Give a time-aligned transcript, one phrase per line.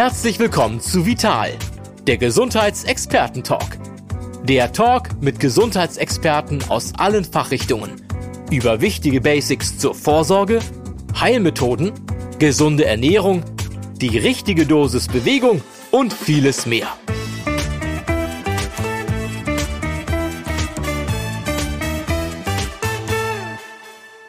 [0.00, 1.58] Herzlich willkommen zu Vital,
[2.06, 3.76] der Gesundheitsexperten-Talk.
[4.44, 8.00] Der Talk mit Gesundheitsexperten aus allen Fachrichtungen
[8.50, 10.60] über wichtige Basics zur Vorsorge,
[11.20, 11.92] Heilmethoden,
[12.38, 13.44] gesunde Ernährung,
[14.00, 15.60] die richtige Dosis Bewegung
[15.90, 16.88] und vieles mehr.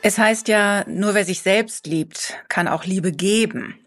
[0.01, 3.80] Es heißt ja, nur wer sich selbst liebt, kann auch Liebe geben.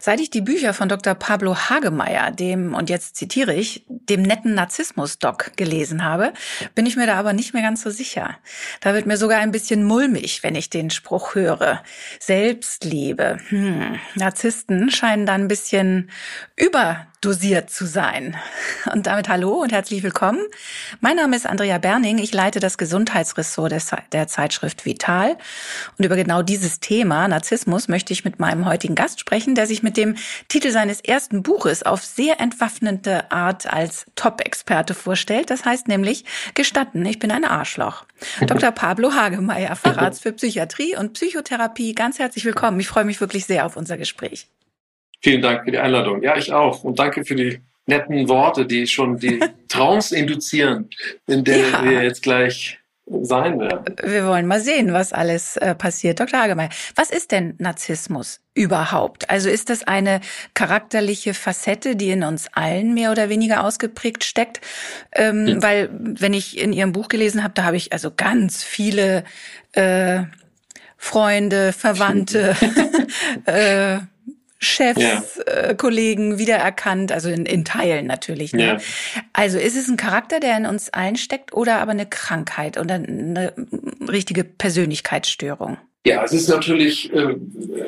[0.00, 1.14] Seit ich die Bücher von Dr.
[1.14, 6.32] Pablo Hagemeyer, dem, und jetzt zitiere ich, dem netten Narzissmus-Doc gelesen habe,
[6.74, 8.38] bin ich mir da aber nicht mehr ganz so sicher.
[8.80, 11.82] Da wird mir sogar ein bisschen mulmig, wenn ich den Spruch höre.
[12.20, 13.38] Selbstliebe.
[13.48, 13.98] Hm.
[14.14, 16.10] Narzissten scheinen da ein bisschen
[16.54, 18.36] über dosiert zu sein.
[18.92, 20.40] Und damit hallo und herzlich willkommen.
[21.00, 22.18] Mein Name ist Andrea Berning.
[22.18, 23.74] Ich leite das Gesundheitsressort
[24.12, 25.36] der Zeitschrift Vital.
[25.98, 29.82] Und über genau dieses Thema, Narzissmus, möchte ich mit meinem heutigen Gast sprechen, der sich
[29.82, 30.16] mit dem
[30.48, 35.50] Titel seines ersten Buches auf sehr entwaffnende Art als Top-Experte vorstellt.
[35.50, 38.04] Das heißt nämlich, gestatten, ich bin ein Arschloch.
[38.46, 38.70] Dr.
[38.72, 41.94] Pablo Hagemeyer, Facharzt für Psychiatrie und Psychotherapie.
[41.94, 42.78] Ganz herzlich willkommen.
[42.80, 44.48] Ich freue mich wirklich sehr auf unser Gespräch.
[45.22, 46.22] Vielen Dank für die Einladung.
[46.22, 46.84] Ja, ich auch.
[46.84, 50.90] Und danke für die netten Worte, die schon die Trance induzieren,
[51.26, 51.84] in der ja.
[51.84, 52.78] wir jetzt gleich
[53.08, 53.94] sein werden.
[54.02, 56.18] Wir wollen mal sehen, was alles äh, passiert.
[56.18, 56.40] Dr.
[56.40, 59.30] Hagemeyer, was ist denn Narzissmus überhaupt?
[59.30, 60.20] Also ist das eine
[60.54, 64.60] charakterliche Facette, die in uns allen mehr oder weniger ausgeprägt steckt?
[65.12, 65.62] Ähm, ja.
[65.62, 69.22] Weil, wenn ich in Ihrem Buch gelesen habe, da habe ich also ganz viele
[69.72, 70.24] äh,
[70.96, 72.56] Freunde, Verwandte,
[73.46, 73.98] äh,
[74.58, 75.22] Chefs, ja.
[75.46, 78.52] äh, Kollegen wiedererkannt, also in, in Teilen natürlich.
[78.52, 78.66] Ne?
[78.66, 78.78] Ja.
[79.32, 83.52] Also ist es ein Charakter, der in uns einsteckt oder aber eine Krankheit oder eine
[84.08, 85.76] richtige Persönlichkeitsstörung?
[86.06, 87.36] Ja, es ist natürlich, äh,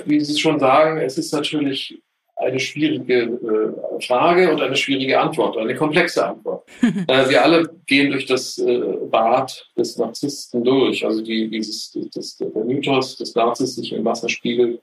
[0.05, 2.03] wie Sie schon sagen, es ist natürlich
[2.37, 6.69] eine schwierige äh, Frage und eine schwierige Antwort, eine komplexe Antwort.
[6.83, 12.37] äh, wir alle gehen durch das äh, Bad des Narzissten durch, also die, dieses, das,
[12.37, 14.81] der Mythos des Narzissten sich im Wasser spiegelt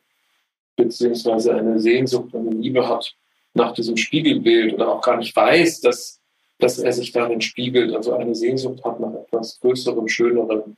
[0.75, 3.15] beziehungsweise eine Sehnsucht, eine Liebe hat
[3.53, 6.19] nach diesem Spiegelbild oder auch gar nicht weiß, dass,
[6.59, 10.75] dass er sich darin spiegelt, also eine Sehnsucht hat nach etwas Größerem, Schönerem.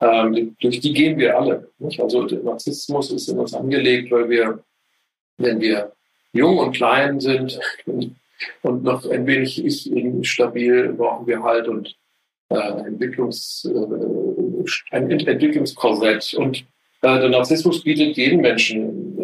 [0.00, 1.70] Ähm, durch die gehen wir alle.
[1.78, 2.00] Nicht?
[2.00, 4.62] Also der Narzissmus ist in uns angelegt, weil wir,
[5.38, 5.92] wenn wir
[6.32, 7.58] jung und klein sind
[8.62, 11.96] und noch ein wenig ich instabil, brauchen wir halt und
[12.50, 16.34] äh, Entwicklungs, äh, ein Entwicklungskorsett.
[16.34, 16.64] Und
[17.02, 19.19] äh, der Narzissmus bietet jedem Menschen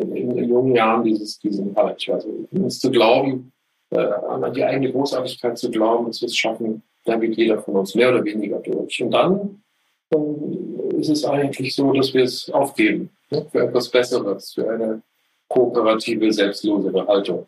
[0.56, 2.09] jungen Jahren dieses, diesen Halt.
[2.09, 3.53] Also uns zu glauben,
[3.91, 7.77] äh, an die eigene Großartigkeit zu glauben, dass wir es schaffen, da geht jeder von
[7.77, 9.03] uns mehr oder weniger durch.
[9.03, 9.62] Und dann
[10.11, 15.03] äh, ist es eigentlich so, dass wir es aufgeben ne, für etwas Besseres, für eine
[15.49, 17.47] kooperative, selbstlosere Haltung.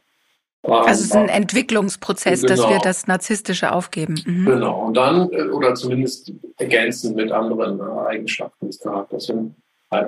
[0.62, 2.54] Also es ist ein Entwicklungsprozess, genau.
[2.54, 4.20] dass wir das Narzisstische aufgeben.
[4.26, 4.44] Mhm.
[4.44, 4.86] Genau.
[4.86, 9.30] Und dann, äh, oder zumindest ergänzen mit anderen äh, Eigenschaften des Charakters.
[9.30, 9.54] Und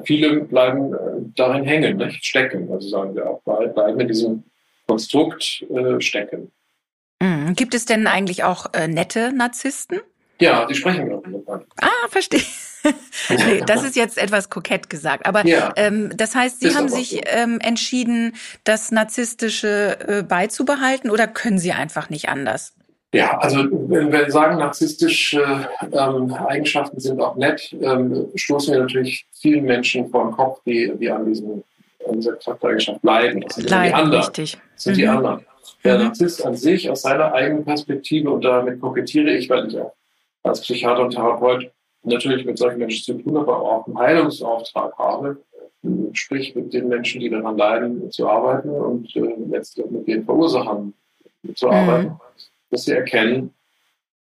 [0.05, 0.99] Viele bleiben äh,
[1.37, 2.25] darin hängen, nicht?
[2.25, 4.45] stecken, also sagen wir auch, bleiben in diesem
[4.87, 6.51] Konstrukt äh, stecken.
[7.21, 7.55] Mhm.
[7.55, 10.01] Gibt es denn eigentlich auch äh, nette Narzissten?
[10.41, 11.65] Ja, die sprechen darüber.
[11.81, 12.41] Ah, verstehe.
[13.29, 15.27] nee, das ist jetzt etwas kokett gesagt.
[15.27, 17.21] Aber ja, ähm, das heißt, Sie haben sich so.
[17.27, 22.75] ähm, entschieden, das Narzisstische äh, beizubehalten oder können Sie einfach nicht anders?
[23.13, 29.27] Ja, also wenn wir sagen, narzisstische ähm, Eigenschaften sind auch nett, ähm, stoßen wir natürlich
[29.33, 31.65] vielen Menschen vor den Kopf, die, die an, diesem,
[32.09, 33.41] an dieser Charaktereigenschaft leiden.
[33.41, 34.23] Das sind Leiden, die anderen.
[34.23, 34.59] Richtig.
[34.75, 34.99] Das sind mhm.
[34.99, 35.47] die anderen.
[35.83, 36.05] Der mhm.
[36.05, 39.93] Narzisst an sich aus seiner eigenen Perspektive, und damit kokettiere ich, weil ich auch
[40.45, 41.71] als Psychiater und Therapeut
[42.05, 45.37] natürlich mit solchen Menschen zu tun habe, aber auch einen Heilungsauftrag habe,
[46.13, 50.95] sprich mit den Menschen, die daran leiden, zu arbeiten und äh, letztlich mit den Verursachern
[51.55, 52.21] zu mhm.
[52.71, 53.55] Dass sie erkennen,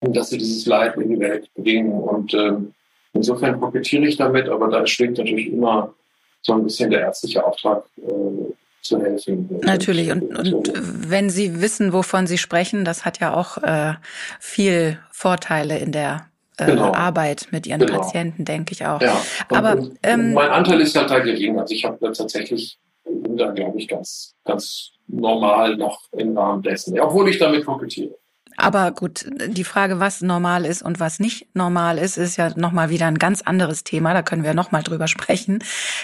[0.01, 1.93] dass sie dieses Leid in die Welt bringen.
[1.93, 2.75] Und ähm,
[3.13, 5.95] insofern kokettiere ich damit, aber da schwingt natürlich immer
[6.43, 8.53] so ein bisschen der ärztliche Auftrag äh,
[8.83, 9.49] zu helfen.
[9.63, 10.11] Natürlich.
[10.11, 13.95] Und, und wenn Sie wissen, wovon Sie sprechen, das hat ja auch äh,
[14.39, 16.29] viel Vorteile in der
[16.59, 16.93] äh, genau.
[16.95, 17.99] Arbeit mit Ihren genau.
[17.99, 19.01] Patienten, denke ich auch.
[19.01, 19.21] Ja.
[19.49, 21.59] Aber ähm, mein Anteil ist halt da gering.
[21.59, 26.63] Also ich habe da tatsächlich bin da, glaube ich, ganz, ganz normal noch im Rahmen
[26.63, 28.17] dessen, obwohl ich damit kokettiere.
[28.57, 32.91] Aber gut, die Frage, was normal ist und was nicht normal ist, ist ja nochmal
[32.91, 34.15] wieder ein ganz anderes Thema.
[34.15, 35.61] Da können wir nochmal drüber sprechen.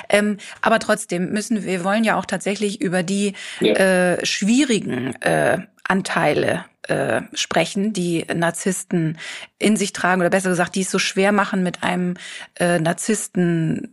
[0.09, 3.75] Ähm, aber trotzdem müssen wir wollen ja auch tatsächlich über die ja.
[3.75, 9.19] äh, schwierigen äh, Anteile äh, sprechen, die Narzissten
[9.59, 12.15] in sich tragen oder besser gesagt, die es so schwer machen, mit einem
[12.59, 13.93] äh, Narzissten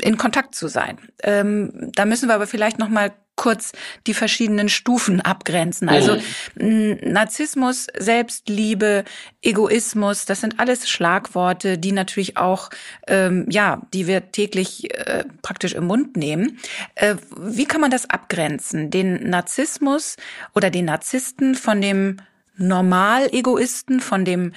[0.00, 0.98] in Kontakt zu sein.
[1.22, 3.72] Ähm, da müssen wir aber vielleicht noch mal kurz
[4.06, 5.88] die verschiedenen Stufen abgrenzen.
[5.88, 6.18] Also
[6.56, 6.98] mhm.
[7.02, 9.04] Narzissmus, Selbstliebe,
[9.40, 12.68] Egoismus, das sind alles Schlagworte, die natürlich auch,
[13.06, 16.58] ähm, ja, die wir täglich äh, praktisch im Mund nehmen.
[16.96, 18.90] Äh, wie kann man das abgrenzen?
[18.90, 20.16] Den Narzissmus
[20.54, 22.18] oder den Narzissten von dem
[22.58, 24.52] Normal-Egoisten, von dem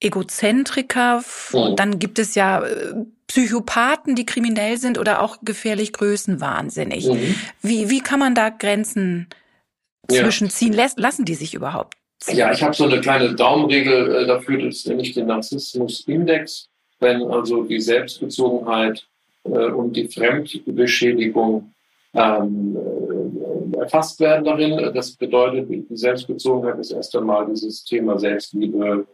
[0.00, 1.76] Egozentriker, mhm.
[1.76, 2.94] dann gibt es ja äh,
[3.32, 7.06] Psychopathen, die kriminell sind oder auch gefährlich größenwahnsinnig.
[7.06, 7.34] Mhm.
[7.62, 9.28] Wie, wie kann man da Grenzen
[10.06, 10.74] zwischenziehen?
[10.74, 10.86] Ja.
[10.96, 11.94] Lassen die sich überhaupt?
[12.18, 12.36] Ziehen?
[12.36, 16.68] Ja, ich habe so eine kleine Daumenregel äh, dafür, das nenne ich den Narzissmus-Index.
[17.00, 19.06] Wenn also die Selbstbezogenheit
[19.44, 21.72] äh, und die Fremdbeschädigung
[22.12, 24.92] ähm, äh, erfasst werden darin.
[24.92, 29.06] Das bedeutet, die Selbstbezogenheit ist erst einmal dieses Thema Selbstliebe,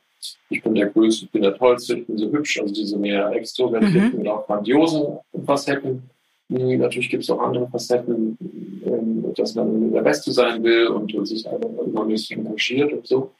[0.50, 3.30] ich bin der Größte, ich bin der Tollste, ich bin so hübsch, also diese mehr
[3.30, 4.20] extrovertierten mhm.
[4.20, 6.10] und auch grandiosen Facetten.
[6.48, 8.38] Natürlich gibt es auch andere Facetten,
[8.84, 13.32] ähm, dass man der Beste sein will und, sich einfach übermäßig engagiert und so.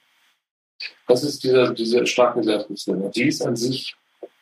[1.07, 3.11] Das ist diese, diese starke Selbstbestimmung.
[3.13, 3.95] Die ist an sich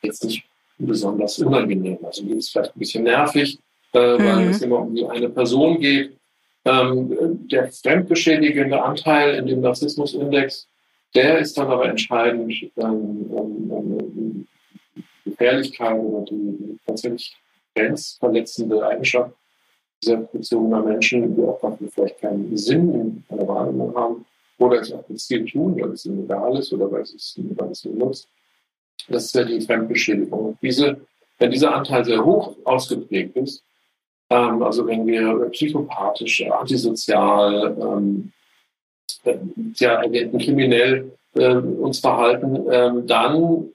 [0.03, 0.45] jetzt nicht
[0.79, 1.99] besonders unangenehm.
[2.03, 3.59] Also die ist vielleicht ein bisschen nervig,
[3.93, 4.51] äh, weil mhm.
[4.51, 6.17] es immer um die eine Person geht.
[6.65, 10.67] Ähm, der fremdbeschädigende Anteil in dem Narzissmusindex
[11.15, 14.47] der ist dann aber entscheidend, ähm, ähm,
[15.25, 17.37] die Gefährlichkeit oder die tatsächlich
[17.75, 19.35] grenzverletzende Eigenschaft
[20.03, 21.61] dieser bezogener Menschen, die auch
[21.91, 24.27] vielleicht keinen Sinn in einer Wahrnehmung haben
[24.59, 27.57] oder es auch gezielt tun, weil es ihnen egal ist oder weil es, ihnen
[27.99, 28.29] nutzt.
[29.09, 30.57] Das ist ja die Fremdbeschädigung.
[30.63, 31.01] Diese,
[31.39, 33.63] wenn dieser Anteil sehr hoch ausgeprägt ist,
[34.31, 38.33] ähm, also wenn wir psychopathisch, antisozial, ähm,
[39.77, 43.71] ja, agenten kriminell äh, uns verhalten, äh, dann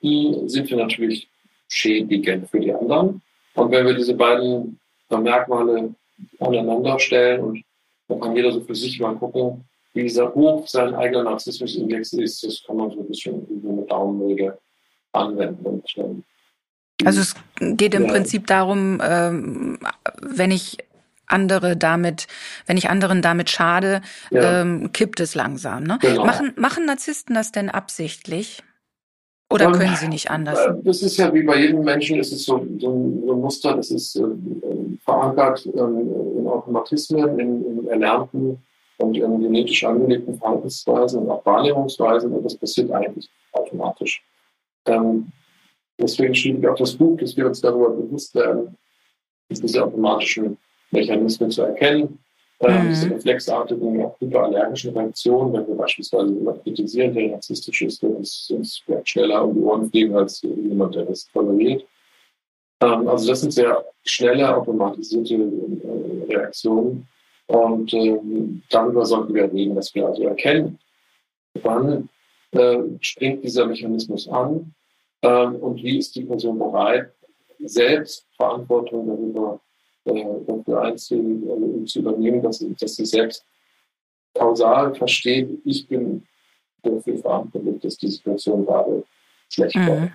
[0.48, 1.30] sind wir natürlich
[1.68, 3.22] schädigend für die anderen.
[3.56, 4.80] Und wenn wir diese beiden
[5.10, 5.94] Merkmale
[6.40, 7.64] aneinander stellen und
[8.08, 12.44] dann kann jeder so für sich mal gucken, wie dieser hoch sein eigener Narzissmusindex ist,
[12.44, 14.58] das kann man so ein bisschen über eine Daumenregel
[15.12, 15.66] anwenden.
[15.66, 16.24] Und, ähm,
[17.04, 17.36] also es
[17.78, 18.12] geht im ja.
[18.12, 19.80] Prinzip darum, ähm,
[20.22, 20.78] wenn ich
[21.32, 22.28] andere damit,
[22.66, 24.62] wenn ich anderen damit schade, ja.
[24.62, 25.84] ähm, kippt es langsam.
[25.84, 25.98] Ne?
[26.02, 26.26] Genau.
[26.26, 28.64] Machen, machen Narzissten das denn absichtlich?
[29.52, 30.60] Oder Und, können sie nicht anders?
[30.60, 33.42] Äh, das ist ja wie bei jedem Menschen, ist es so, so, ein, so ein
[33.42, 34.24] Muster, das ist äh,
[35.04, 38.58] verankert äh, in Automatismen, in, in erlernten
[38.98, 42.32] und in genetisch angelegten Verhaltensweisen und auch Wahrnehmungsweisen.
[42.32, 44.24] Und das passiert eigentlich automatisch.
[44.86, 45.28] Ähm,
[46.00, 48.78] deswegen schrieb ich auch das Buch, dass wir uns darüber bewusst werden,
[49.50, 50.58] dass diese automatischen
[50.92, 52.20] Mechanismen zu erkennen.
[52.60, 52.90] Äh, mhm.
[52.90, 58.52] Diese reflexartigen, auch hyperallergischen Reaktionen, wenn wir beispielsweise jemanden kritisieren, der narzisstisch ist, wird es
[58.52, 61.84] uns schneller um die Ohren fliegen als jemand, der das toleriert.
[62.82, 67.08] Ähm, also das sind sehr schnelle, automatisierte äh, Reaktionen.
[67.48, 70.80] Und ähm, darüber sollten wir reden, dass wir also erkennen,
[71.64, 72.10] wann
[72.52, 74.74] äh, springt dieser Mechanismus an
[75.22, 77.12] ähm, und wie ist die Person bereit,
[77.60, 79.60] selbst Verantwortung darüber
[80.06, 83.46] äh, dafür einzugehen, äh, zu übernehmen, dass, dass sie selbst
[84.34, 86.24] kausal versteht, ich bin
[86.84, 89.04] dafür verantwortlich, dass die Situation gerade
[89.50, 89.88] schlecht mhm.
[89.88, 90.12] wird.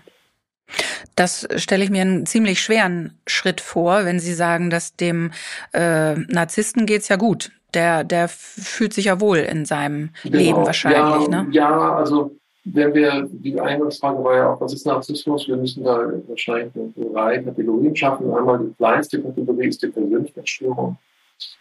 [1.15, 5.31] Das stelle ich mir einen ziemlich schweren Schritt vor, wenn Sie sagen, dass dem
[5.73, 7.53] äh, Narzissten geht's ja gut.
[7.73, 10.37] Der, der fühlt sich ja wohl in seinem genau.
[10.37, 11.29] Leben wahrscheinlich.
[11.29, 11.49] Ja, ne?
[11.53, 12.37] ja, also
[12.73, 15.47] wenn wir, die Eingangsfrage war ja auch, was ist Narzissmus?
[15.47, 16.73] Wir müssen da wahrscheinlich
[17.13, 18.33] drei Kategorien schaffen.
[18.33, 20.97] Einmal die kleinste Kategorie ist die Persönlichkeitsstörung.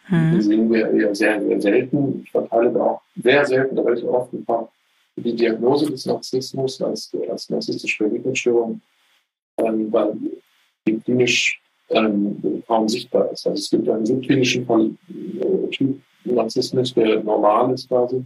[0.05, 0.31] Hm.
[0.33, 2.21] Die sehen wir eher sehr, sehr selten.
[2.23, 4.71] Ich verteile da auch sehr selten relativ oft ein paar
[5.17, 8.81] die Diagnose des Narzissmus als, als narzisstische Persönlichkeitsstörung,
[9.57, 10.13] ähm, weil
[10.87, 13.47] die klinisch ähm, kaum sichtbar ist.
[13.47, 18.25] Also es gibt einen subklinischen äh, Typ Narzissmus, der normal ist quasi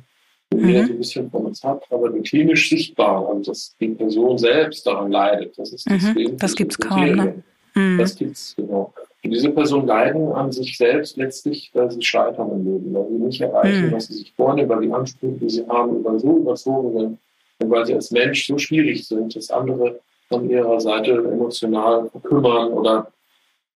[0.54, 0.68] mhm.
[0.68, 4.86] jeder so ein bisschen von uns hat, aber klinisch sichtbar und dass die Person selbst
[4.86, 5.58] daran leidet.
[5.58, 6.38] Das ist das mhm.
[6.38, 7.16] Das gibt es kaum.
[7.16, 7.44] Ne?
[7.76, 7.98] Mhm.
[7.98, 8.94] Das gibt's, genau.
[9.22, 13.24] Und diese Personen leiden an sich selbst letztlich, weil sie scheitern im Leben, weil sie
[13.26, 13.92] nicht erreichen, mhm.
[13.92, 17.18] was sie sich vornehmen, weil die Ansprüche, die sie haben, über so überzogen sind
[17.60, 22.72] und weil sie als Mensch so schwierig sind, dass andere von ihrer Seite emotional verkümmern
[22.72, 23.12] oder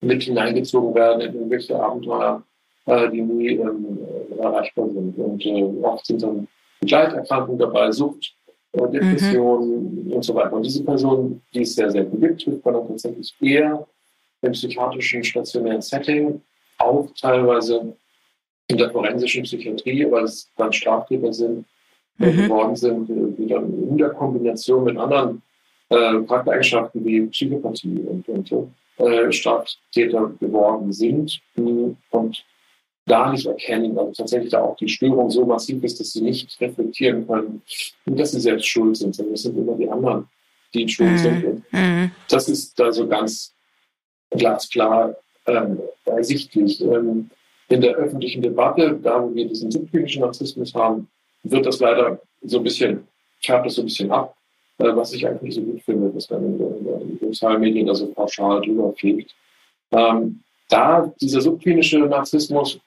[0.01, 2.43] mit hineingezogen werden in irgendwelche Abenteuer,
[2.85, 3.97] äh, die nie ähm,
[4.39, 5.17] erreichbar sind.
[5.17, 6.47] Und äh, oft sind dann
[6.83, 8.35] Begleiterkrankungen dabei, Sucht,
[8.73, 10.13] Depressionen mhm.
[10.13, 10.53] und so weiter.
[10.53, 13.87] Und diese Personen, die es sehr selten gibt, trifft man dann tatsächlich eher
[14.41, 16.41] im psychiatrischen stationären Setting,
[16.79, 17.95] auch teilweise
[18.67, 21.65] in der forensischen Psychiatrie, weil es dann Straftäter sind,
[22.19, 22.37] äh, mhm.
[22.43, 25.41] geworden sind, die dann in der Kombination mit anderen
[25.89, 31.39] äh, Charaktereigenschaften wie Psychopathie und, und so äh, Straftäter geworden sind.
[31.55, 32.45] Und
[33.05, 36.59] da nicht erkennen, also tatsächlich da auch die Störung so massiv ist, dass sie nicht
[36.61, 37.61] reflektieren können
[38.05, 40.27] und dass sie selbst schuld sind, sondern es sind immer die anderen,
[40.73, 41.17] die schuld mhm.
[41.17, 41.73] sind.
[41.73, 42.11] Mhm.
[42.29, 43.53] Das ist da so ganz
[44.31, 45.15] glasklar
[45.47, 46.81] ähm, ersichtlich.
[46.81, 47.29] Ähm,
[47.69, 51.07] in der öffentlichen Debatte, da wo wir diesen subklinischen Narzissmus haben,
[51.43, 53.07] wird das leider so ein bisschen,
[53.41, 54.35] färbt das so ein bisschen ab,
[54.77, 58.07] äh, was ich eigentlich so gut finde, dass man in, den sozialen Medien da so
[58.07, 59.33] pauschal drüber fliegt.
[59.91, 62.79] Ähm, da dieser subklinische Narzissmus,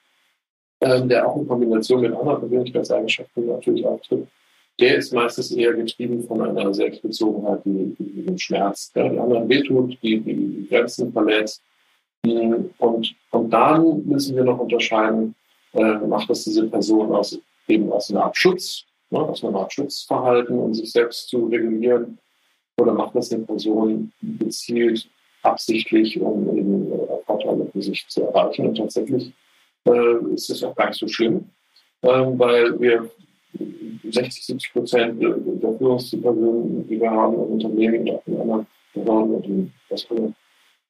[0.81, 4.27] der auch in Kombination mit anderen Persönlichkeitseigenschaften natürlich auftritt,
[4.79, 9.49] der ist meistens eher getrieben von einer Selbstbezogenheit, die, die den Schmerz, ja, die anderen
[9.49, 11.63] wehtut, die, die Grenzen verletzt.
[12.77, 15.33] Und, und dann müssen wir noch unterscheiden,
[15.73, 19.73] äh, macht das diese Person aus, eben aus einer Art Schutz, ne, aus einer Art
[19.73, 22.19] Schutzverhalten, um sich selbst zu regulieren,
[22.79, 25.09] oder macht das eine Person gezielt,
[25.41, 28.67] absichtlich, um eben äh, Vorteile für sich zu erreichen.
[28.67, 29.33] Und tatsächlich
[29.87, 31.49] äh, ist es auch gar nicht so schlimm,
[32.01, 33.09] äh, weil wir
[34.11, 39.35] 60, 70 Prozent der Führungspersonen, die wir haben im Unternehmen und auch in anderen Behörden
[39.35, 39.73] und in,
[40.09, 40.33] in,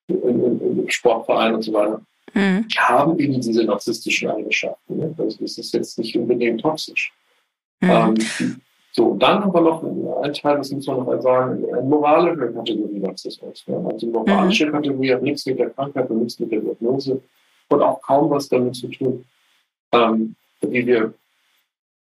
[0.07, 2.01] in, in Sportvereinen und so weiter,
[2.33, 2.65] mhm.
[2.77, 4.97] haben eben diese narzisstischen Eigenschaften.
[4.97, 5.15] Ne?
[5.17, 7.13] Also das ist jetzt nicht unbedingt toxisch.
[7.81, 7.89] Mhm.
[7.89, 8.61] Ähm,
[8.91, 12.99] so, dann haben wir noch einen Teil, das muss man noch sagen, eine moralische Kategorie
[12.99, 13.63] Narzissmus.
[13.67, 13.77] Ja?
[13.77, 14.71] Also die moralische mhm.
[14.71, 17.21] Kategorie hat nichts mit der Krankheit und nichts mit der Diagnose
[17.69, 19.25] und auch kaum was damit zu tun,
[19.91, 21.13] ähm, wie wir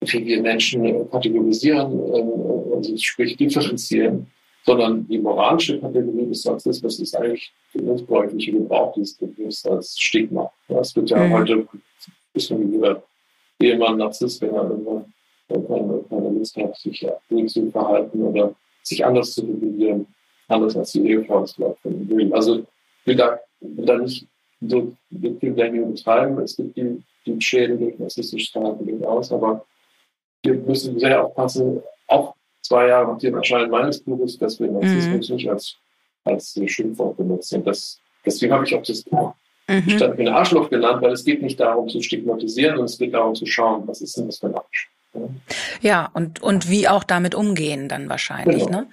[0.01, 4.27] wie wir Menschen kategorisieren, äh, also sprich differenzieren,
[4.65, 10.51] sondern die moralische Kategorie des Narzissmus ist eigentlich der missbräuchliche Gebrauch dieses Begriffs als Stigma.
[10.69, 11.33] Das wird ja mhm.
[11.33, 11.69] heute
[12.33, 13.03] bisschen jeder
[13.61, 15.13] Ehemann Narzisst, wenn er irgendwann
[16.09, 17.07] keine, Lust hat, sich
[17.47, 20.07] zu verhalten oder sich anders zu definieren,
[20.49, 22.33] anders als die Ehefrau es vielleicht will.
[22.33, 22.65] Also
[23.05, 24.27] will da, will da nicht
[24.69, 26.39] so viel Länge betreiben.
[26.41, 29.65] Es gibt die, die Schäden durch narzisstisches Verhalten durchaus, aber
[30.43, 35.29] wir müssen sehr aufpassen, auch zwei Jahre nach dem Erscheinen meines Buches, dass wir Narzissmus
[35.29, 35.37] mhm.
[35.37, 35.77] nicht als,
[36.25, 37.65] als Schimpfwort benutzen.
[37.65, 39.35] Das, deswegen habe ich auch das Buch
[39.69, 39.91] mhm.
[39.91, 43.35] statt ein Arschloch genannt, weil es geht nicht darum zu stigmatisieren, sondern es geht darum
[43.35, 44.92] zu schauen, was ist denn das für ein Arsch.
[45.83, 48.65] Ja, und, und wie auch damit umgehen dann wahrscheinlich.
[48.65, 48.83] Genau.
[48.83, 48.87] Ne?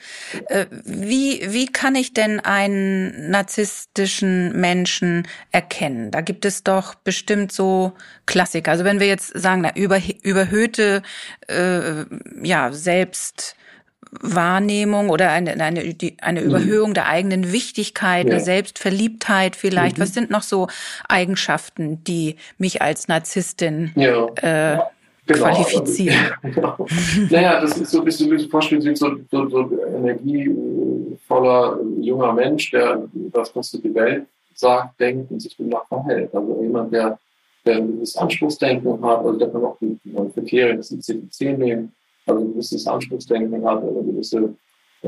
[0.48, 6.12] Äh, wie, wie kann ich denn einen narzisstischen Menschen erkennen?
[6.12, 7.94] Da gibt es doch bestimmt so
[8.26, 8.72] Klassiker.
[8.72, 11.04] Also wenn wir jetzt sagen, na, über, überhöhte
[11.48, 12.04] äh,
[12.42, 16.48] ja, Selbstwahrnehmung oder eine, eine, eine mhm.
[16.48, 18.34] Überhöhung der eigenen Wichtigkeit, ja.
[18.34, 20.00] eine Selbstverliebtheit vielleicht.
[20.00, 20.02] Mhm.
[20.02, 20.68] Was sind noch so
[21.08, 24.26] Eigenschaften, die mich als Narzisstin ja.
[24.42, 24.80] äh,
[25.34, 26.34] genau, qualifizieren.
[26.42, 26.88] genau.
[27.30, 32.72] naja, das ist so ein bisschen, wie vorstellen, wie so, so, so energievoller junger Mensch,
[32.72, 36.34] der das, was die Welt sagt, denkt und sich danach verhält.
[36.34, 37.18] Also jemand, der,
[37.66, 41.94] der ein gewisses Anspruchsdenken hat, also der kann auch die, die Kriterien des ICD-10 nehmen,
[42.26, 44.56] also ein gewisses Anspruchsdenken hat oder gewisse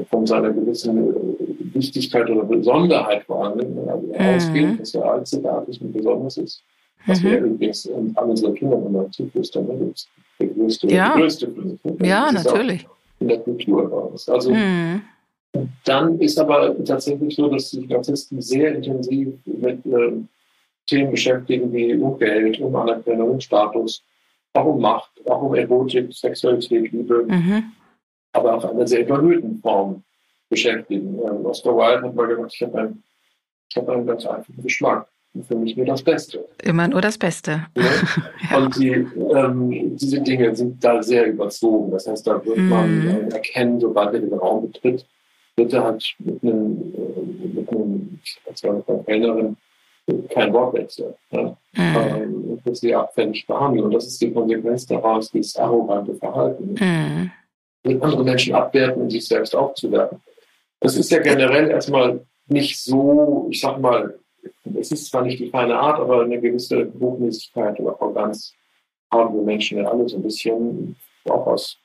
[0.10, 1.36] von seiner gewissen
[1.74, 3.60] Wichtigkeit oder Besonderheit vor allem
[3.90, 4.16] also mhm.
[4.16, 6.64] ausgeht, dass er einzigartig und besonders ist.
[7.08, 7.28] Was mhm.
[7.28, 9.68] wir übrigens an unsere Kinder immer zuflüstern.
[9.68, 9.94] Ne?
[10.40, 11.10] Der größte, ja.
[11.10, 12.88] der größte Ja, natürlich.
[13.20, 14.28] In der Kultur uns.
[14.28, 15.02] Also, mhm.
[15.84, 20.14] Dann ist aber tatsächlich so, dass sich Narzissten sehr intensiv mit äh,
[20.88, 24.04] Themen beschäftigen wie um Geld, um Anerkennung, um Status,
[24.54, 27.72] auch um Macht, auch um Erotik, Sexualität, Liebe, mhm.
[28.32, 30.04] aber auch einer sehr überhöhten Form
[30.50, 31.20] beschäftigen.
[31.20, 33.04] Ähm, Oscar Wilde hat mal gesagt, ich habe einen,
[33.76, 35.08] hab einen ganz einfachen Geschmack
[35.48, 36.46] für mich nur das Beste.
[36.62, 37.68] Immer nur das Beste.
[37.78, 37.84] Ja?
[38.52, 38.58] ja.
[38.58, 41.92] Und die, ähm, diese Dinge sind da sehr überzogen.
[41.92, 42.70] Das heißt, da wird mm.
[42.70, 45.06] man äh, erkennen, sobald er den Raum betritt,
[45.56, 48.62] wird er halt mit einem, äh, mit einem als
[49.06, 49.56] Kellnerin
[50.30, 51.16] kein Wortwechsel.
[51.32, 51.44] Ja?
[51.44, 51.56] Mm.
[51.78, 53.86] Ähm, wird sie abfällig behandeln.
[53.86, 56.74] Und das ist die Konsequenz daraus, dieses arrogante Verhalten.
[56.74, 57.32] Mm.
[57.88, 60.22] Mit anderen Menschen abwerten und sich selbst aufzuwerten.
[60.82, 64.20] Das ist ja generell erstmal nicht so, ich sag mal,
[64.80, 68.54] es ist zwar nicht die feine Art, aber eine gewisse Hochnäsigkeit oder Arroganz
[69.12, 70.96] haben wir Menschen ja alle so ein bisschen,
[71.26, 71.78] auch aus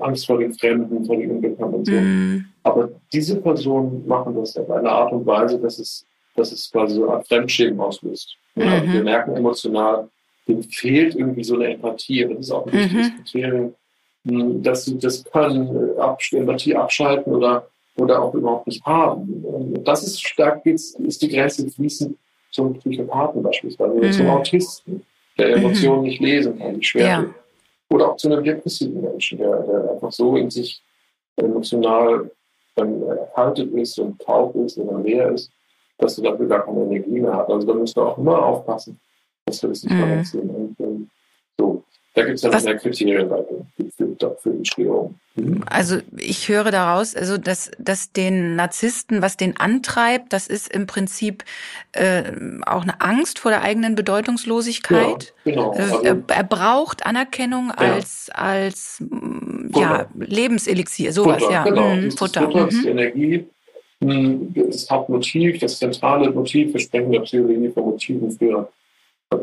[0.00, 1.92] Angst vor den Fremden, vor den Unbekannten und so.
[1.92, 2.44] Mm.
[2.62, 6.04] Aber diese Personen machen das auf eine Art und Weise, dass es,
[6.34, 8.36] dass es quasi so Art Fremdschämen auslöst.
[8.56, 8.92] Ja, mhm.
[8.92, 10.08] Wir merken emotional,
[10.46, 12.26] dem fehlt irgendwie so eine Empathie.
[12.26, 13.16] Das ist auch ein wichtiges mhm.
[13.16, 17.68] Kriterium, dass sie das können, äh, Empathie abschalten oder
[17.98, 19.44] oder auch überhaupt nicht haben.
[19.44, 22.16] Und das ist stark, ist die Grenze fließend
[22.50, 24.12] zum Psychopathen beispielsweise oder mhm.
[24.12, 25.06] zum Autisten,
[25.38, 25.64] der mhm.
[25.64, 26.04] Emotionen mhm.
[26.04, 27.24] nicht lesen kann, die schwer ja.
[27.90, 30.82] Oder auch zu einem depressiven Menschen, der, der, einfach so in sich
[31.36, 32.30] emotional
[32.74, 35.50] dann erhaltet ist und taub ist oder leer ist,
[35.96, 37.48] dass du dafür gar keine Energie mehr hast.
[37.48, 39.00] Also da musst du auch immer aufpassen,
[39.46, 40.24] dass wir das nicht mhm.
[40.24, 40.50] sehen.
[40.50, 41.10] Und ähm,
[41.58, 41.82] so,
[42.18, 43.28] da gibt es dann mehr Kriterien
[43.96, 45.14] für, für die Störung.
[45.36, 45.62] Mhm.
[45.70, 50.86] Also ich höre daraus, also dass, dass den Narzissten, was den antreibt, das ist im
[50.86, 51.44] Prinzip
[51.92, 52.24] äh,
[52.66, 55.34] auch eine Angst vor der eigenen Bedeutungslosigkeit.
[55.44, 55.74] Ja, genau.
[55.74, 57.94] Äh, also, er, er, braucht Anerkennung ja.
[57.94, 59.02] als als
[59.74, 61.64] ja, Lebenselixier, sowas, Futter, ja.
[61.64, 61.94] Genau.
[61.94, 62.68] Mhm, Futter, Futter mhm.
[62.68, 63.46] ist die Energie,
[64.00, 66.72] hm, das Hauptmotiv, das zentrale Motiv.
[66.72, 68.68] Wir sprechen der Theorie von Motiven für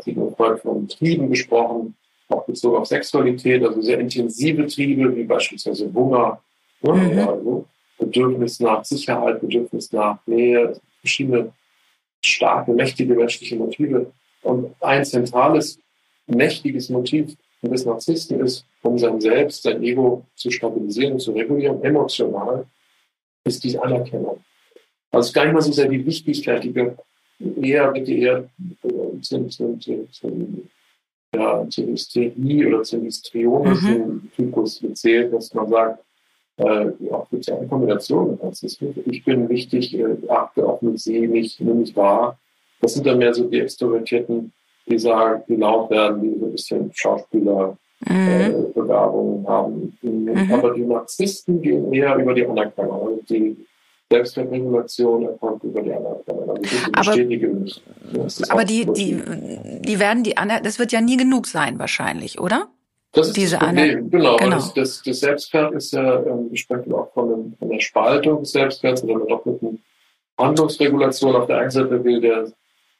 [0.01, 1.95] Sigmund Freud von Trieben gesprochen
[2.29, 6.41] auch bezogen auf Sexualität, also sehr intensive Triebe, wie beispielsweise Hunger,
[6.81, 6.93] ne?
[6.93, 7.19] mhm.
[7.19, 7.65] also
[7.97, 11.51] Bedürfnis nach Sicherheit, Bedürfnis nach Nähe, verschiedene
[12.23, 14.11] starke, mächtige menschliche Motive.
[14.41, 15.79] Und ein zentrales,
[16.27, 22.65] mächtiges Motiv des Narzissten ist, um sein Selbst, sein Ego zu stabilisieren, zu regulieren, emotional,
[23.43, 24.43] ist die Anerkennung.
[25.11, 26.97] Also gar nicht mal so sehr die Wichtigkeit, die wir
[27.61, 28.49] eher, bitte eher
[29.21, 30.69] sind, sind, sind, sind
[31.33, 34.31] ja, zur Hysterie oder zum histrionischen mhm.
[34.35, 35.99] Typus gezählt, dass man sagt,
[36.57, 41.59] äh, auch mit der Kombination Narzissmus, ich bin wichtig, äh, achte auf mich, sehe mich,
[41.59, 42.39] nehme mich wahr.
[42.81, 44.53] Das sind dann mehr so die Extrovertierten,
[44.87, 47.77] die sagen, die laut werden, die so ein bisschen Schauspieler
[48.07, 48.15] mhm.
[48.15, 49.97] äh, Begabungen haben.
[50.01, 50.53] Mhm.
[50.53, 53.07] Aber die Narzissten gehen eher über die Anerkennung.
[53.07, 53.57] Also die
[54.11, 56.59] Selbstregulation erfolgt über die Anerkennung.
[56.93, 57.81] Also bestätigen mich.
[58.49, 59.21] Aber die, die,
[59.81, 62.69] die werden die Aner das wird ja nie genug sein wahrscheinlich, oder?
[63.13, 64.35] Das ist Diese das Problem, genau.
[64.35, 64.55] genau.
[64.57, 68.41] Das, das, das, Selbstwert ist ja, ähm, wir sprechen auch von, dem, von der Spaltung
[68.41, 69.81] des Selbstwerts oder einer doppelten
[70.37, 71.35] Handlungsregulation.
[71.35, 72.51] Auf der einen Seite will der,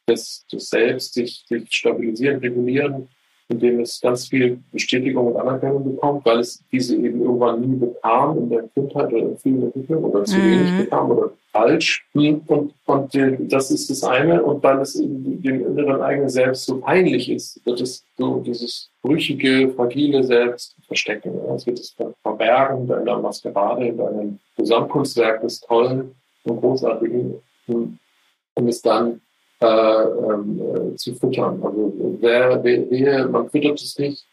[0.05, 3.09] das, das Selbst sich, sich stabilisieren, regulieren
[3.49, 7.75] in dem es ganz viel Bestätigung und Anerkennung bekommt, weil es diese eben irgendwann nie
[7.75, 10.43] bekam in der Kindheit oder in vielen Entwicklungen oder zu mhm.
[10.43, 12.05] wenig bekam oder falsch.
[12.13, 12.49] Und,
[12.85, 13.11] und
[13.51, 14.43] das ist das eine.
[14.43, 18.89] Und weil es eben dem inneren eigenen Selbst so peinlich ist, wird es so dieses
[19.03, 21.33] brüchige, fragile Selbst verstecken.
[21.55, 26.15] Es wird es verbergen in einer Maskerade, in einem Gesamtkunstwerk des Tollen
[26.45, 27.35] und Großartigen,
[27.67, 29.21] um es dann
[29.61, 31.61] äh, äh, zu füttern.
[31.63, 34.25] Also wer, wer, man füttert es nicht,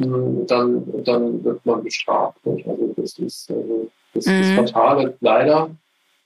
[0.00, 2.38] hm, dann, dann wird man bestraft.
[2.44, 4.56] Also das ist also das, mhm.
[4.56, 5.70] das Fatale leider,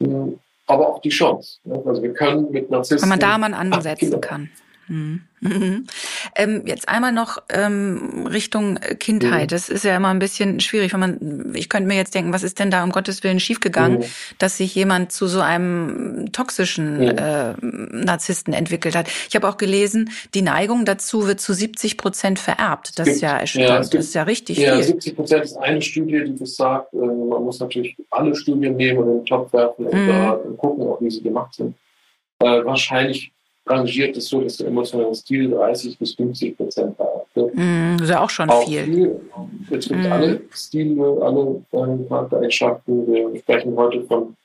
[0.01, 1.59] hm, aber auch die Chance.
[1.85, 3.03] Also wir können mit Narzissten...
[3.03, 4.51] Wenn man da mal ansetzen kann.
[4.93, 5.23] Mhm.
[5.41, 5.87] Mhm.
[6.35, 9.43] Ähm, jetzt einmal noch ähm, Richtung Kindheit.
[9.43, 9.49] Mhm.
[9.49, 12.43] Das ist ja immer ein bisschen schwierig, wenn man, ich könnte mir jetzt denken, was
[12.43, 14.05] ist denn da um Gottes Willen schiefgegangen, mhm.
[14.39, 17.19] dass sich jemand zu so einem toxischen mhm.
[17.19, 19.09] äh, Narzissten entwickelt hat.
[19.29, 22.99] Ich habe auch gelesen, die Neigung dazu wird zu 70 Prozent vererbt.
[22.99, 23.93] Das gibt, ist ja erschütternd.
[23.93, 24.85] Ja, das ist ja richtig ja, viel.
[24.85, 26.95] 70 Prozent ist eine Studie, die das sagt.
[26.95, 30.57] Äh, man muss natürlich alle Studien nehmen und in den Topf werfen und mhm.
[30.57, 31.75] gucken, auch wie sie gemacht sind.
[32.39, 33.33] Äh, wahrscheinlich
[33.67, 37.27] rangiert es so, dass der emotionale Stil 30 bis 50 Prozent hat.
[37.55, 38.85] Mm, das ist ja auch schon auch viel.
[38.85, 39.21] viel.
[39.71, 40.13] Betrifft mm.
[40.13, 43.07] alle Stile, alle äh, Charaktereigenschaften.
[43.07, 44.37] Wir sprechen heute von,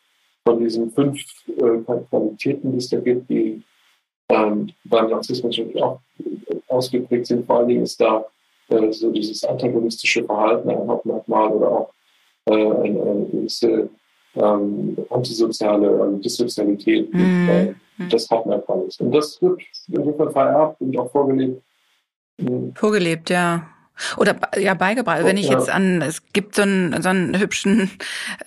[0.45, 3.61] von diesen fünf äh, Qualitäten, die es da gibt, die
[4.29, 5.99] ähm, beim Narzissmus natürlich auch
[6.67, 7.45] ausgeprägt sind.
[7.45, 8.25] Vor allen Dingen ist da
[8.69, 11.93] äh, so dieses antagonistische Verhalten ein Hauptmerkmal oder auch
[12.45, 13.89] äh, eine, eine gewisse
[14.35, 17.13] ähm, antisoziale also Dissozialität.
[17.13, 17.49] Mm.
[17.49, 18.09] Äh, hm.
[18.09, 19.01] das Hauptmerkmal ist.
[19.01, 21.61] Und das wird insofern vererbt und auch vorgelebt.
[22.75, 23.67] Vorgelebt, ja.
[24.17, 25.23] Oder ja beigebracht.
[25.23, 27.91] Wenn ich jetzt an, es gibt so einen, so einen hübschen,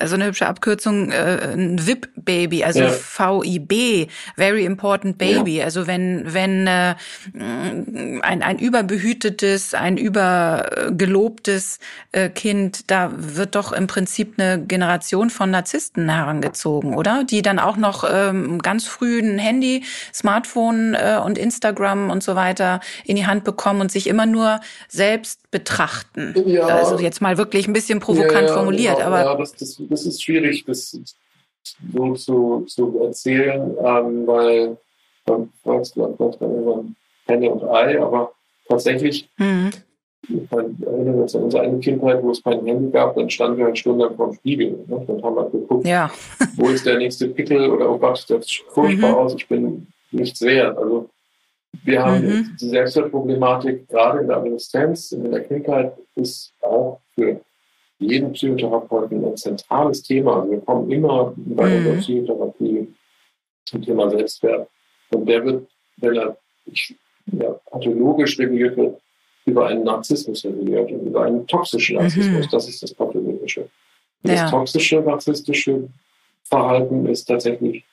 [0.04, 2.90] so eine hübsche Abkürzung, äh, ein VIP-Baby, also ja.
[2.90, 5.58] VIB, Very Important Baby.
[5.58, 5.64] Ja.
[5.64, 6.94] Also wenn wenn äh,
[7.34, 11.78] ein ein überbehütetes, ein übergelobtes
[12.12, 17.24] äh, Kind, da wird doch im Prinzip eine Generation von Narzissten herangezogen, oder?
[17.24, 22.36] Die dann auch noch ähm, ganz früh ein Handy, Smartphone äh, und Instagram und so
[22.36, 26.34] weiter in die Hand bekommen und sich immer nur selbst betrachten.
[26.46, 28.96] Ja, also jetzt mal wirklich ein bisschen provokant ja, formuliert.
[28.96, 30.96] Genau, aber ja, das, das, das, ist schwierig, das
[31.92, 34.76] so zu, zu erzählen, ähm, weil
[35.26, 36.84] man fragt dann immer
[37.26, 38.32] Henne und Ei, aber
[38.68, 39.70] tatsächlich, mhm.
[40.28, 43.66] ich erinnere uns an unsere eigene Kindheit, wo es kein Handy gab, dann standen wir
[43.66, 44.84] eine Stunde vor dem Spiegel.
[44.86, 45.04] Ne?
[45.06, 46.10] Dann haben wir geguckt, ja.
[46.56, 49.16] wo ist der nächste Pickel oder oh Gott, das sieht furchtbar mhm.
[49.16, 50.78] aus, ich bin nichts wert.
[50.78, 51.08] Also
[51.84, 52.56] wir haben mhm.
[52.60, 57.40] die Selbstwertproblematik gerade in der Adoleszenz, in der Kindheit, ist auch für
[57.98, 60.40] jeden Psychotherapeuten ein zentrales Thema.
[60.40, 61.84] Also wir kommen immer bei mhm.
[61.84, 62.88] der Psychotherapie
[63.66, 64.68] zum Thema Selbstwert.
[65.10, 66.36] Und der wird, wenn er
[67.32, 69.00] ja, pathologisch reguliert wird,
[69.46, 72.46] über einen Narzissmus reguliert und über einen toxischen Narzissmus.
[72.46, 72.50] Mhm.
[72.50, 73.68] Das ist das Pathologische.
[74.22, 74.34] Ja.
[74.34, 75.88] Das toxische, narzisstische
[76.44, 77.84] Verhalten ist tatsächlich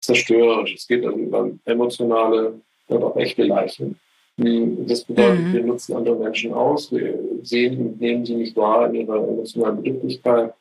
[0.00, 0.74] zerstörerisch.
[0.74, 2.60] Es geht also über emotionale
[2.92, 3.98] und auch echte Leichen.
[4.36, 5.52] Das bedeutet, mhm.
[5.52, 9.82] wir nutzen andere Menschen aus, wir sehen und nehmen sie nicht wahr in ihrer emotionalen
[9.82, 10.54] Bedürftigkeit.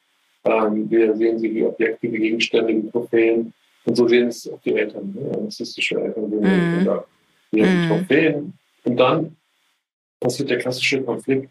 [0.43, 3.53] Ähm, wir sehen sie wie Objekte, wie Gegenstände, wie Trophäen.
[3.85, 5.37] Und so sehen es auch die Eltern, ne?
[5.41, 6.87] narzisstische Eltern, sehen mhm.
[7.51, 7.87] wie mhm.
[7.87, 8.53] Trophäen.
[8.83, 9.35] Und dann
[10.19, 11.49] passiert der klassische Konflikt,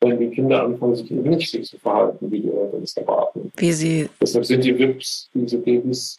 [0.00, 3.52] wenn die Kinder anfangen, sich eben nicht so zu verhalten, wie die Eltern es erwarten.
[3.56, 4.08] Wie sie.
[4.20, 6.18] Deshalb sind die Wips, diese Babys,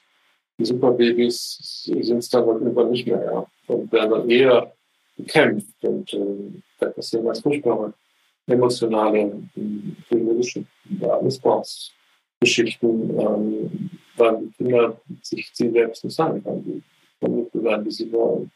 [0.65, 3.45] Superbabys, sind es dann irgendwann nicht mehr, ja.
[3.67, 4.73] Und werden dann eher
[5.17, 7.93] gekämpft und äh, da passieren ganz furchtbare
[8.47, 9.43] emotionale,
[10.07, 10.65] philosophische
[11.21, 16.83] Missbrauchsgeschichten, ähm, weil die Kinder sich sie selbst nicht sagen können, die
[17.19, 18.51] vermittelt werden, wie sie wollen.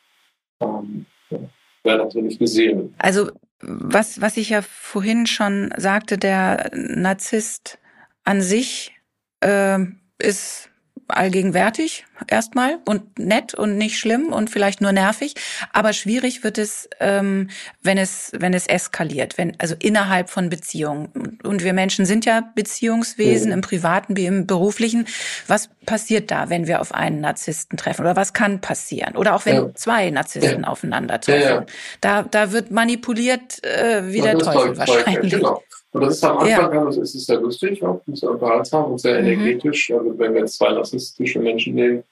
[0.61, 1.39] Ähm, ja,
[1.83, 2.93] werden also nicht gesehen.
[2.97, 3.29] Also
[3.61, 7.79] was, was ich ja vorhin schon sagte, der Narzisst
[8.23, 8.93] an sich
[9.41, 9.79] äh,
[10.19, 10.69] ist
[11.17, 15.35] allgegenwärtig erstmal und nett und nicht schlimm und vielleicht nur nervig,
[15.71, 17.49] aber schwierig wird es, ähm,
[17.81, 22.43] wenn es wenn es eskaliert, wenn also innerhalb von Beziehungen und wir Menschen sind ja
[22.55, 23.53] Beziehungswesen mhm.
[23.53, 25.05] im privaten wie im beruflichen.
[25.47, 29.45] Was passiert da, wenn wir auf einen Narzissten treffen oder was kann passieren oder auch
[29.45, 29.75] wenn ja.
[29.75, 30.67] zwei Narzissten ja.
[30.67, 31.49] aufeinandertreffen?
[31.49, 31.65] Ja,
[32.01, 35.33] da da wird manipuliert äh, wie der Teufel wahrscheinlich.
[35.33, 35.61] Genau.
[35.93, 36.89] Und das ist am Anfang, ja.
[36.89, 39.27] ist es sehr lustig, auch sehr unterhaltsam und sehr mhm.
[39.27, 39.91] energetisch.
[39.91, 42.03] Also wenn wir jetzt zwei narzisstische Menschen nehmen,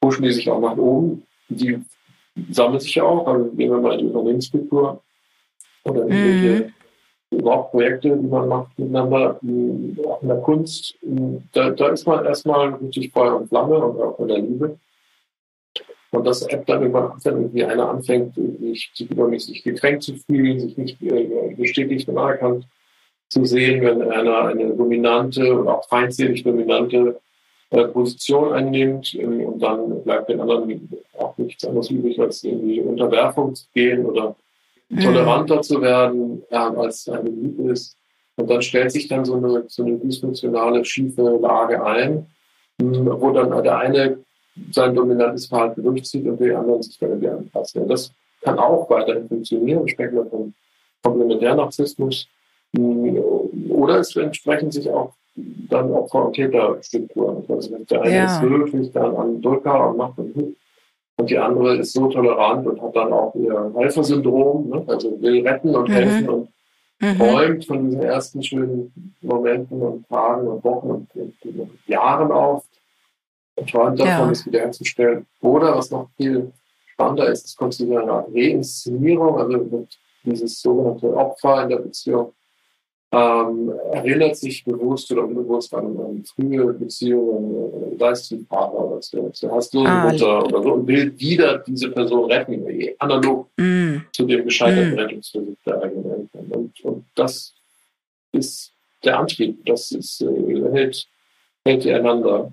[0.00, 1.24] pushen die sich auch nach oben.
[1.48, 1.80] Die
[2.50, 5.02] sammeln sich ja auch, also nehmen wir mal die Unternehmenskultur
[5.82, 6.72] oder irgendwelche
[7.30, 7.38] mhm.
[7.38, 9.40] überhaupt Projekte, die man macht miteinander,
[10.06, 10.94] auch in der Kunst.
[11.52, 14.78] Da, da ist man erstmal richtig Feuer und Flamme und auch in der Liebe.
[16.12, 20.76] Und das App dann irgendwann wenn irgendwie einer anfängt, sich übermäßig gekränkt zu fühlen, sich
[20.76, 22.64] nicht äh, bestätigt und anerkannt
[23.28, 27.20] zu sehen, wenn einer eine dominante und auch feindselig dominante
[27.70, 32.80] äh, Position einnimmt ähm, und dann bleibt den anderen auch nichts anderes übrig, als irgendwie
[32.80, 34.36] Unterwerfung zu gehen oder
[34.88, 35.00] mhm.
[35.00, 37.96] toleranter zu werden, äh, als eine Liebe ist.
[38.36, 42.26] Und dann stellt sich dann so eine, so eine dysfunktionale, schiefe Lage ein,
[42.78, 44.18] mh, wo dann der eine
[44.70, 47.76] sein dominantes Verhalten durchzieht und der andere sich dann irgendwie anpasst.
[47.76, 49.84] Und das kann auch weiterhin funktionieren.
[49.84, 50.54] Wir sprechen ja von
[51.02, 52.28] Komplementärnarzissmus.
[52.76, 57.44] Oder es entsprechen sich auch dann Opfer- und Täterstrukturen.
[57.48, 58.24] Also der eine ja.
[58.24, 60.56] ist wirklich dann an Drücker und macht und
[61.16, 64.84] und die andere ist so tolerant und hat dann auch ihr Helfersyndrom, ne?
[64.86, 65.92] also will retten und mhm.
[65.92, 66.48] helfen und
[67.00, 67.18] mhm.
[67.18, 72.64] träumt von diesen ersten schönen Momenten und Tagen und Wochen und, und, und Jahren auf
[73.54, 74.32] und träumt davon, ja.
[74.32, 75.26] es wiederherzustellen.
[75.40, 76.52] Oder was noch viel
[76.86, 82.32] spannender ist, es kommt zu einer Reinszenierung, also wird dieses sogenannte Opfer in der Beziehung
[83.14, 89.00] ähm, erinnert sich bewusst oder unbewusst an, an frühe Beziehungen, sei es zum Partner oder
[89.00, 92.66] zur, zur Hasslosenmutter ah, oder so, und will wieder diese Person retten,
[92.98, 93.96] analog mm.
[94.12, 94.98] zu dem gescheiterten mm.
[94.98, 96.46] Rettungsversuch der eigenen Eltern.
[96.50, 97.54] Und, und das
[98.32, 98.72] ist
[99.04, 101.06] der Antrieb, das ist, äh, hält,
[101.64, 102.50] hält einander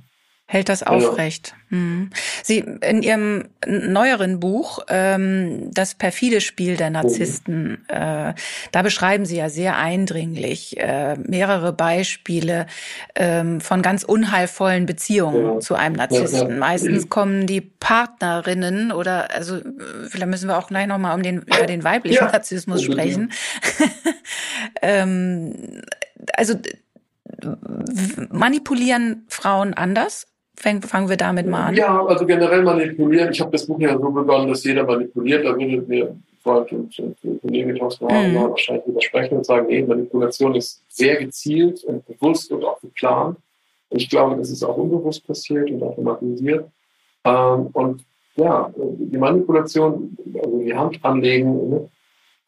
[0.51, 1.53] hält das aufrecht.
[1.69, 1.77] Ja.
[1.77, 2.09] Hm.
[2.43, 7.93] Sie in Ihrem neueren Buch ähm, das perfide Spiel der Narzissten, oh.
[7.93, 8.33] äh,
[8.73, 12.65] da beschreiben Sie ja sehr eindringlich äh, mehrere Beispiele
[13.15, 15.59] ähm, von ganz unheilvollen Beziehungen ja.
[15.61, 16.49] zu einem Narzissten.
[16.49, 19.61] Ja, Meistens kommen die Partnerinnen oder also
[20.09, 23.31] vielleicht müssen wir auch gleich noch mal um den über den weiblichen Narzissmus sprechen.
[24.81, 25.81] ähm,
[26.33, 26.55] also
[28.29, 30.27] manipulieren Frauen anders
[30.61, 31.75] Fangen wir damit mal an.
[31.75, 33.31] Ja, also generell manipulieren.
[33.31, 35.45] Ich habe das Buch ja so begonnen, dass jeder manipuliert.
[35.45, 38.35] Da würde mir Freund und, und Kollege Thorsten mhm.
[38.35, 43.37] wahrscheinlich widersprechen und sagen, nee, Manipulation ist sehr gezielt und bewusst und auch geplant.
[43.89, 46.65] Und ich glaube, das ist auch unbewusst passiert und automatisiert.
[47.25, 48.03] Ähm, und
[48.35, 51.89] ja, die Manipulation, also die Hand anlegen, ne,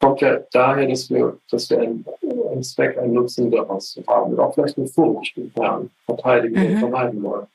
[0.00, 2.04] kommt ja daher, dass wir, dass wir einen,
[2.50, 4.32] einen Zweck, einen Nutzen daraus haben.
[4.32, 6.66] Oder auch vielleicht eine Furcht, ja, verteidigen mhm.
[6.66, 7.46] und vermeiden wollen.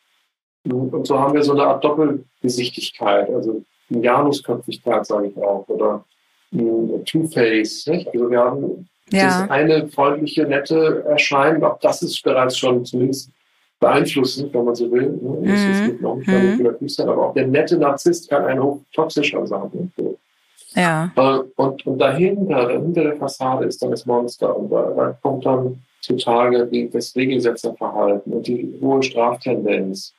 [0.65, 6.03] Und so haben wir so eine Art Doppelgesichtigkeit, also eine Janusköpfigkeit, sage ich auch, oder
[6.51, 7.87] Two-Face.
[7.87, 9.25] Also wir haben ja.
[9.25, 13.31] das eine freundliche, nette Erscheinen, auch das ist bereits schon zumindest
[13.79, 15.09] beeinflussend, wenn man so will.
[15.09, 15.47] Mhm.
[15.47, 19.91] Das ist noch nicht manipulativ sein, aber auch der nette Narzisst kann ein hochtoxischer sein.
[20.75, 21.11] Ja.
[21.15, 24.55] Äh, und, und dahinter, hinter der Fassade ist dann das Monster.
[24.55, 30.13] Und da, da kommt dann zutage das Regelsetzerverhalten und die hohe Straftendenz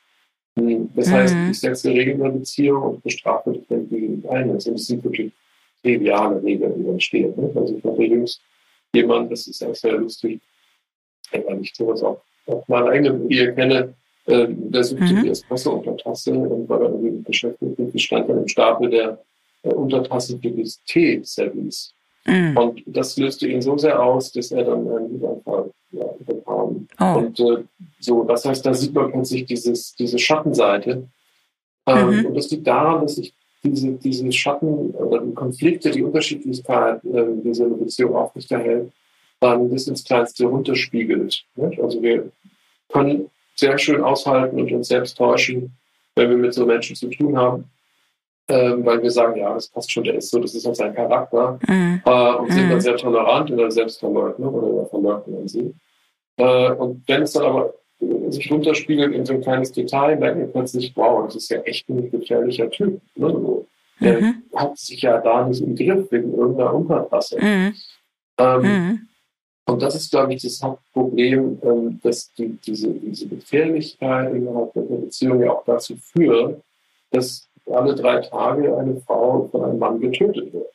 [0.55, 1.51] das heißt, mhm.
[1.51, 4.51] ich setze Regeln in der Beziehung und bestrafe dich, wenn die ein.
[4.51, 5.31] Also das sind wirklich
[5.81, 7.33] triviale Regeln, die entstehen.
[7.37, 7.51] Ne?
[7.55, 8.41] Also ich hatte jüngst
[8.93, 10.41] jemand, das ist auch sehr lustig,
[11.31, 13.93] weil ich sowas auch auf meiner eigenen Ehe kenne,
[14.25, 15.23] äh, der suchte mhm.
[15.23, 18.89] die Espresso unter Tasse und war dann irgendwie beschäftigt und die stand dann im Stapel
[18.89, 19.23] der
[19.63, 21.93] äh, Untertasse des Tee service.
[22.25, 22.57] Mm.
[22.57, 26.87] Und das löste ihn so sehr aus, dass er dann einen Überfall ja, bekam.
[26.99, 27.17] Oh.
[27.17, 27.63] Und äh,
[27.99, 31.07] so, das heißt, da sieht man plötzlich dieses, diese Schattenseite.
[31.87, 32.25] Ähm, mhm.
[32.27, 37.25] Und das liegt daran, dass sich diese, diese Schatten oder die Konflikte, die Unterschiedlichkeit, äh,
[37.43, 38.91] diese Beziehung aufrechterhält,
[39.39, 41.43] dann bis ins Kleinste runterspiegelt.
[41.55, 41.81] Nicht?
[41.81, 42.31] Also wir
[42.89, 45.71] können sehr schön aushalten und uns selbst täuschen,
[46.15, 47.65] wenn wir mit so Menschen zu tun haben
[48.51, 50.93] ähm, weil wir sagen, ja, das passt schon, der ist so, das ist auch sein
[50.93, 51.57] Charakter.
[51.67, 52.01] Mhm.
[52.05, 52.81] Äh, und sind dann mhm.
[52.81, 55.73] sehr tolerant in der Selbstverleugnung oder Verleugnung an sie.
[56.37, 57.73] Äh, und wenn es dann aber
[58.29, 61.87] sich runterspiegelt in so ein kleines Detail, merken wir plötzlich, wow, das ist ja echt
[61.87, 62.99] ein gefährlicher Typ.
[63.15, 63.29] Ne?
[63.29, 63.67] So,
[63.99, 64.43] der mhm.
[64.55, 67.39] hat sich ja da nicht im Griff wegen irgendeiner Unpassung.
[67.39, 67.73] Mhm.
[68.37, 69.07] Ähm, mhm.
[69.67, 74.81] Und das ist, glaube ich, das Hauptproblem, ähm, dass die, diese, diese Gefährlichkeit innerhalb der
[74.81, 76.61] Beziehung ja auch dazu führt,
[77.11, 80.67] dass alle drei Tage eine Frau von einem Mann getötet wird.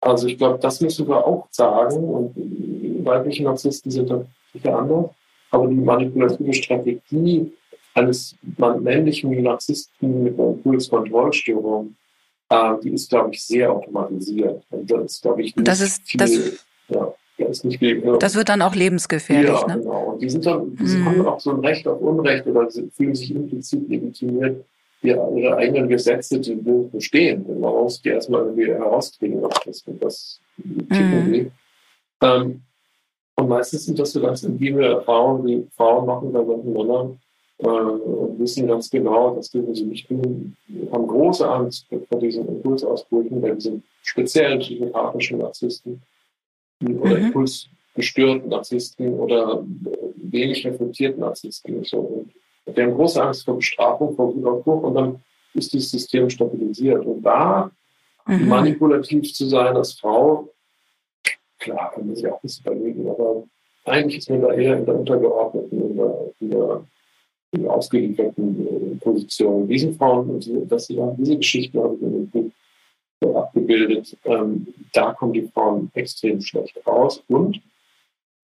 [0.00, 1.96] Also ich glaube, das müssen wir auch sagen.
[1.96, 5.10] Und weibliche Narzissten sind da sicher anders.
[5.50, 7.52] Aber die manipulative Strategie
[7.94, 11.96] eines männlichen Narzissten mit einer Impulskontrollstörung,
[12.50, 14.62] äh, die ist, glaube ich, sehr automatisiert.
[14.70, 16.30] Und das ist, glaube ich, nicht das ist, viel, das,
[16.88, 19.50] ja, das, ist nicht viel, das wird dann auch lebensgefährlich.
[19.50, 19.80] Ja, ne?
[19.80, 20.12] genau.
[20.12, 21.04] Und die sind dann, die mm.
[21.04, 24.64] haben auch so ein Recht auf Unrecht oder fühlen sich implizit legitimiert
[25.02, 27.44] ihre eigenen Gesetze, die bestehen.
[27.46, 31.50] Man muss die erstmal irgendwie herauskriegen, ob das, das ticken mhm.
[32.22, 32.62] ähm,
[33.38, 37.20] und meistens sind das so ganz intime Erfahrungen, die Frauen machen bei solchen Männern
[37.58, 40.56] äh, und wissen ganz genau, das dürfen sie nicht tun,
[40.90, 46.02] haben große Angst vor diesen Impulsausbrüchen, bei diesen speziellen psychopathischen Narzissten
[46.82, 47.26] oder mhm.
[47.26, 49.64] impulsgestörten Narzissten oder
[50.16, 51.76] wenig reflektierten Narzissten.
[51.76, 51.98] Und so.
[51.98, 52.32] Und
[52.74, 55.22] wir haben große Angst vor Bestrafung, vor Wiederaufbruch und dann
[55.54, 57.04] ist dieses System stabilisiert.
[57.04, 57.70] Und da
[58.26, 58.48] mhm.
[58.48, 60.48] manipulativ zu sein als Frau,
[61.58, 63.44] klar, kann man sich auch ein bisschen überlegen, aber
[63.84, 66.84] eigentlich ist man da eher in der untergeordneten, in der, in der,
[67.52, 69.66] in der ausgelieferten äh, Position.
[69.66, 72.52] Diesen Frauen, dass sie haben, diese Geschichte habe ich in dem
[73.20, 77.60] Buch abgebildet, ähm, da kommen die Frauen extrem schlecht raus und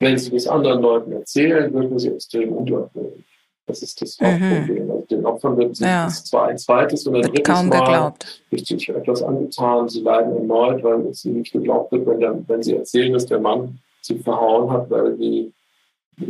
[0.01, 3.25] wenn sie das anderen Leuten erzählen, wirken sie extrem unglaubwürdig.
[3.66, 4.27] Das ist das mhm.
[4.27, 4.85] Hauptproblem.
[4.85, 4.90] Mhm.
[4.90, 6.09] Also den Opfern wird ja.
[6.09, 8.42] zwar ein zweites oder drittes kaum Mal geglaubt.
[8.53, 9.88] richtig etwas angetan.
[9.88, 13.27] Sie leiden erneut, weil es ihnen nicht geglaubt wird, wenn, der, wenn sie erzählen, dass
[13.27, 15.53] der Mann sie verhauen hat, weil die,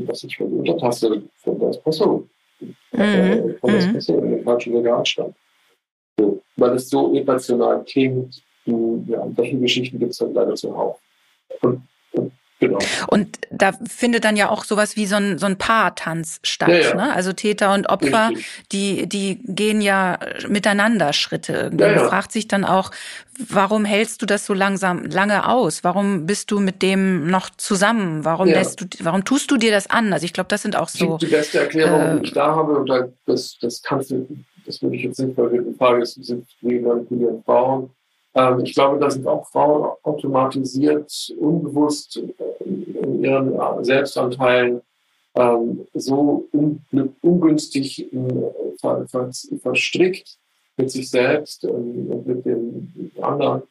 [0.06, 2.28] was ich von der Untertasse von der Espresso,
[2.60, 2.74] mhm.
[2.92, 3.96] äh, von der mhm.
[3.96, 5.34] Espresso in der falschen Regal stand.
[6.16, 8.42] So, weil es so emotional klingt.
[8.66, 10.98] Ja, solche Geschichten gibt es halt leider zuhauf.
[11.60, 11.82] Und
[12.60, 12.78] Genau.
[13.08, 16.68] Und da findet dann ja auch sowas wie so ein, so ein Paartanz statt.
[16.68, 16.94] Ja, ja.
[16.94, 17.12] Ne?
[17.12, 18.30] Also Täter und Opfer,
[18.70, 21.84] die, die gehen ja miteinander Schritte irgendwie.
[21.84, 22.90] Ja, Man fragt sich dann auch,
[23.48, 25.82] warum hältst du das so langsam lange aus?
[25.82, 28.24] Warum bist du mit dem noch zusammen?
[28.24, 30.12] Warum lässt du, warum tust du dir das an?
[30.12, 31.18] Also ich glaube, das sind auch so.
[31.18, 32.90] Die beste Erklärung, äh, die ich da habe, und
[33.26, 34.28] das, das kannst du,
[34.64, 36.46] das würde ich jetzt nicht, weil die Frage ist, sind
[37.44, 37.90] Frauen?
[38.34, 44.82] Ähm, ich glaube, da sind auch Frauen automatisiert, unbewusst äh, in ihren Selbstanteilen
[45.34, 46.48] ähm, so
[47.22, 50.38] ungünstig äh, verstrickt
[50.76, 53.62] mit sich selbst und mit den anderen,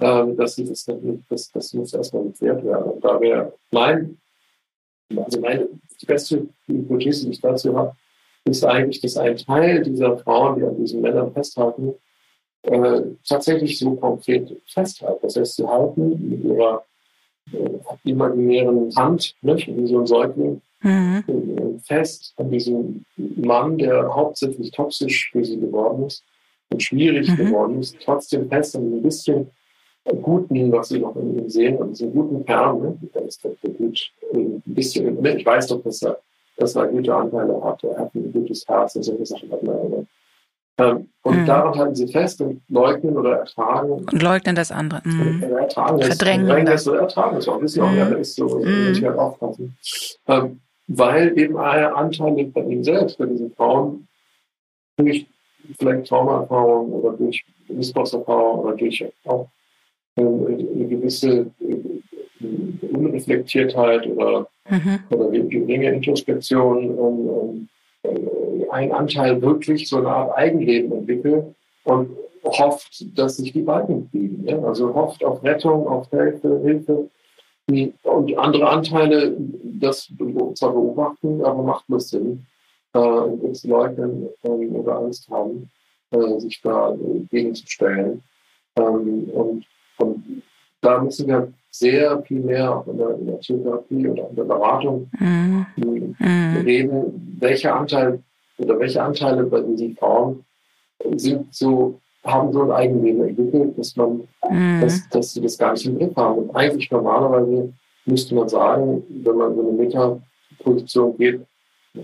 [0.00, 2.92] ähm, dass sie das nicht, das, das muss erstmal geklärt werden.
[2.92, 4.18] Und da wäre mein,
[5.16, 5.68] also meine,
[6.00, 7.96] die beste Hypothese, die ich dazu habe,
[8.44, 11.94] ist eigentlich, dass ein Teil dieser Frauen, die an diesen Männern festhalten,
[12.62, 15.20] äh, tatsächlich so konkret festhalten.
[15.22, 16.84] Das heißt, sie halten mit ihrer
[17.52, 21.24] äh, imaginären Hand, nicht, wie so ein Säugling, mhm.
[21.26, 26.24] Äh, fest an diesem Mann, der hauptsächlich toxisch für sie geworden ist
[26.70, 27.36] und schwierig mhm.
[27.36, 29.50] geworden ist, trotzdem fest an ein bisschen
[30.22, 32.98] Guten, was sie noch in ihm sehen, an diesem guten Kern, ne?
[33.14, 36.18] der ist der gut, ein bisschen, ich weiß doch, dass er,
[36.56, 40.06] dass er gute Anteile hat, er hat ein gutes Herz und solche Sachen hat man
[40.78, 41.46] ähm, und mhm.
[41.46, 43.90] daran halten sie fest und leugnen oder ertragen.
[43.90, 45.02] Und leugnen das andere.
[45.04, 45.42] Mhm.
[45.42, 46.16] Ertragen Verdrängen das.
[46.16, 47.60] Verdrängen das oder ertragen das auch.
[47.60, 48.92] Wissen auch, ja, ist so, mhm.
[48.92, 49.76] ich halt aufpassen.
[50.28, 54.06] Ähm, weil eben ein Anteil bei ihnen selbst, bei diesen Frauen,
[54.96, 55.26] durch
[55.78, 59.48] vielleicht Traumaerfahrung oder durch Missbrauchserfahrung oder durch auch
[60.16, 65.00] ähm, eine gewisse äh, Unreflektiertheit oder, mhm.
[65.10, 67.68] oder geringe Introspektion ähm,
[68.70, 71.44] ein Anteil wirklich so eine Art Eigenleben entwickelt
[71.84, 72.10] und
[72.44, 74.46] hofft, dass sich die beiden kriegen.
[74.46, 74.60] Ja?
[74.62, 77.10] Also hofft auf Rettung, auf Hilfe, Hilfe.
[78.02, 80.10] Und andere Anteile, das
[80.54, 82.46] zwar beobachten, aber machtlos sind,
[82.94, 85.70] äh, leugnen äh, oder Angst haben,
[86.10, 86.96] äh, sich da
[87.30, 88.22] gegenzustellen.
[88.76, 89.66] Ähm, und,
[89.98, 90.42] und
[90.80, 94.44] da müssen wir sehr viel mehr auch in der, in der Psychotherapie oder in der
[94.44, 95.66] Beratung mhm.
[95.76, 96.16] mhm.
[96.64, 98.22] reden, welcher Anteil
[98.58, 100.44] oder welche Anteile bei diesen Frauen
[101.16, 104.80] sind so, haben so ein Eigenleben entwickelt, dass man, mhm.
[104.80, 106.38] dass, dass sie das gar nicht im Griff haben.
[106.38, 107.72] Und eigentlich normalerweise
[108.04, 111.40] müsste man sagen, wenn man so eine Metaposition geht,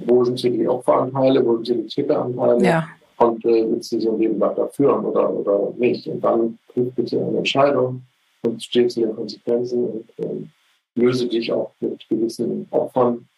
[0.06, 2.88] wo sind hier die Opferanteile, wo sind hier die Täteranteile ja.
[3.18, 6.06] und äh, willst du so ein Leben weiter führen oder, oder nicht.
[6.06, 8.02] Und dann prüf bitte eine Entscheidung
[8.42, 10.46] und steht zu den Konsequenzen und äh,
[10.94, 13.28] löse dich auch mit gewissen Opfern.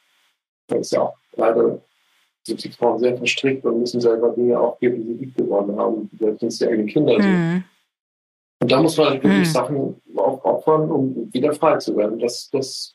[0.68, 1.79] Das ist ja auch leider
[2.46, 6.09] sind die Frauen sehr verstrickt und müssen selber Dinge aufgeben, die sie lieb geworden haben,
[6.18, 7.32] selbst wenn es die eigenen Kinder sind.
[7.32, 7.64] Mhm.
[8.61, 9.44] Und da muss man wirklich mhm.
[9.44, 12.18] Sachen auch opfern, um wieder frei zu werden.
[12.18, 12.94] Das, das,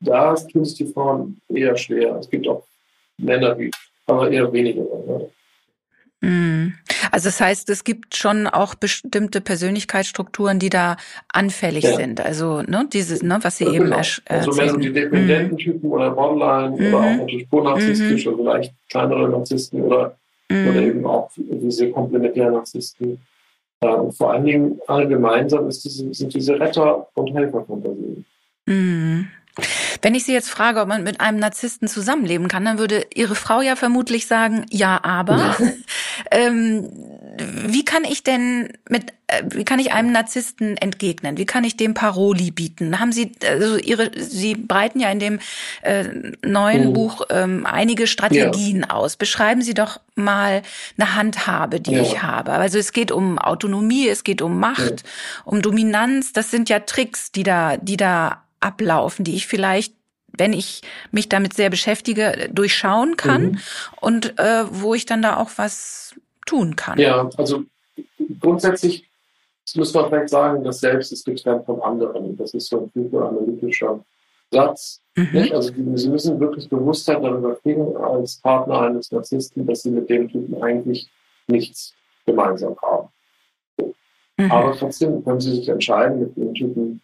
[0.00, 2.16] da tun es die Frauen eher schwer.
[2.16, 2.64] Es gibt auch
[3.18, 3.70] Männer, die,
[4.06, 4.82] aber eher weniger.
[4.82, 5.30] Ne?
[6.20, 6.74] Mhm.
[7.12, 10.96] Also das heißt, es gibt schon auch bestimmte Persönlichkeitsstrukturen, die da
[11.28, 11.94] anfällig ja.
[11.94, 12.24] sind.
[12.24, 14.00] Also ne, dieses, ne, was Sie ja, eben genau.
[14.24, 15.92] Also mehr so die dependenten Typen mhm.
[15.92, 16.86] oder Borderline mhm.
[16.86, 18.32] oder auch natürlich co-narzisstisch mhm.
[18.32, 20.16] oder vielleicht kleinere Narzissten oder,
[20.48, 20.68] mhm.
[20.68, 23.20] oder eben auch diese komplementären Narzissten.
[23.80, 28.24] Und vor allen Dingen alle gemeinsam ist diese, sind diese Retter- und Helferfantasien.
[28.64, 29.28] Mhm.
[30.00, 33.34] Wenn ich Sie jetzt frage, ob man mit einem Narzissten zusammenleben kann, dann würde Ihre
[33.34, 35.56] Frau ja vermutlich sagen, ja, aber.
[36.30, 36.88] ähm,
[37.38, 41.38] wie kann ich denn mit, äh, wie kann ich einem Narzissten entgegnen?
[41.38, 42.98] Wie kann ich dem Paroli bieten?
[43.00, 45.38] Haben Sie, also Ihre, Sie breiten ja in dem
[45.82, 46.04] äh,
[46.44, 46.92] neuen oh.
[46.92, 48.90] Buch ähm, einige Strategien ja.
[48.90, 49.16] aus.
[49.16, 50.62] Beschreiben Sie doch mal
[50.98, 52.02] eine Handhabe, die ja.
[52.02, 52.52] ich habe.
[52.52, 55.08] Also es geht um Autonomie, es geht um Macht, ja.
[55.44, 56.32] um Dominanz.
[56.32, 59.94] Das sind ja Tricks, die da, die da ablaufen, die ich vielleicht
[60.34, 63.58] wenn ich mich damit sehr beschäftige, durchschauen kann mhm.
[64.00, 66.14] und äh, wo ich dann da auch was
[66.46, 66.98] tun kann.
[66.98, 67.64] Ja, also
[68.40, 69.06] grundsätzlich
[69.76, 72.36] muss man vielleicht sagen, das Selbst ist getrennt vom anderen.
[72.36, 74.04] Das ist so ein psychoanalytischer
[74.50, 75.00] Satz.
[75.16, 75.48] Mhm.
[75.52, 80.28] Also Sie müssen wirklich Bewusstheit darüber kriegen als Partner eines Narzissten, dass Sie mit dem
[80.28, 81.08] Typen eigentlich
[81.46, 81.94] nichts
[82.26, 83.08] gemeinsam haben.
[84.36, 84.50] Mhm.
[84.50, 87.00] Aber trotzdem können Sie sich entscheiden, mit dem Typen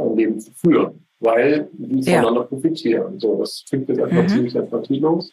[0.00, 2.46] ein Leben zu führen, weil die voneinander ja.
[2.46, 3.20] profitieren.
[3.20, 4.28] So, das klingt jetzt einfach mhm.
[4.28, 5.32] ziemlich empathielos.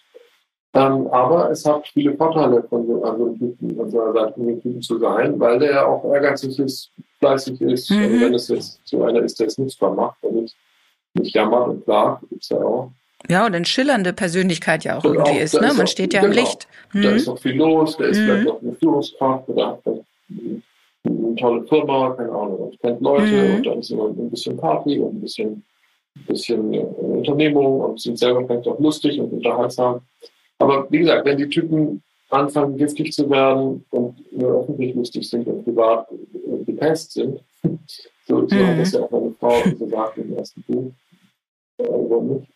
[0.73, 4.99] Ähm, aber es hat viele Vorteile von so einem Typen, von so einer Typen zu
[4.99, 7.97] sein, weil der ja auch ehrgeizig ist, fleißig ist, mhm.
[7.97, 10.55] also wenn es jetzt so einer ist, der es nutzbar macht und nicht,
[11.15, 12.91] nicht jammert und klagt, gibt es ja auch.
[13.27, 15.73] Ja, und eine schillernde Persönlichkeit ja auch und irgendwie auch, ist, ne?
[15.73, 16.67] Man auch, steht ja genau, im Licht.
[16.93, 17.01] Mhm.
[17.01, 18.25] Da ist noch viel los, der ist mhm.
[18.25, 19.81] vielleicht noch eine Führungskraft oder
[21.05, 23.55] eine tolle Firma, keine Ahnung, und kennt Leute mhm.
[23.55, 25.63] und dann ist immer ein bisschen Party und ein bisschen,
[26.15, 30.01] ein bisschen äh, Unternehmung und sind selber vielleicht auch lustig und unterhaltsam.
[30.57, 35.47] Aber wie gesagt, wenn die Typen anfangen, giftig zu werden und nur öffentlich lustig sind
[35.47, 37.39] und privat äh, gepest sind,
[38.27, 38.67] so, so mhm.
[38.67, 40.91] hat das ja auch meine Frau gesagt im ersten Buch,
[41.77, 42.47] äh, warum nicht?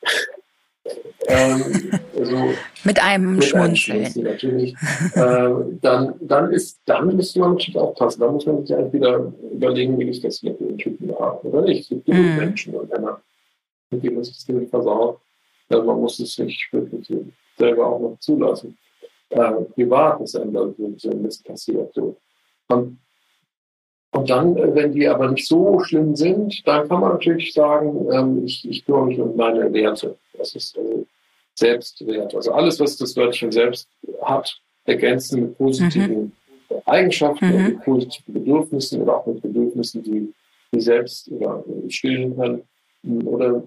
[1.27, 2.35] ähm, also
[2.83, 4.05] mit einem mit Schmunzeln.
[4.05, 4.75] Einem natürlich.
[5.15, 5.49] äh,
[5.81, 8.21] dann, dann, ist, dann müsste man natürlich aufpassen.
[8.21, 11.61] Da muss man sich eigentlich wieder überlegen, wie ich das mit den Typen habe oder
[11.61, 11.81] nicht.
[11.81, 12.37] Es gibt genug mm.
[12.37, 13.21] Menschen und Männer,
[13.89, 15.19] mit denen ist das Leben versaut.
[15.69, 17.11] Also man muss es nicht wirklich
[17.57, 18.77] selber auch noch zulassen.
[19.29, 20.67] Äh, privat ist einem da
[20.97, 21.93] so ein Mist passiert.
[21.93, 22.17] So.
[22.67, 22.97] Und
[24.13, 28.07] und dann, äh, wenn die aber nicht so schlimm sind, dann kann man natürlich sagen,
[28.11, 30.15] ähm, ich, ich kümmere mich um meine Werte.
[30.37, 31.05] Das ist also
[31.55, 32.33] Selbstwert.
[32.35, 33.87] Also alles, was das Wörtchen selbst
[34.21, 36.31] hat, ergänzen mit positiven mhm.
[36.85, 37.63] Eigenschaften mhm.
[37.63, 40.33] mit positiven Bedürfnissen oder auch mit Bedürfnissen, die,
[40.73, 42.63] die selbst oder stillen können
[43.25, 43.63] oder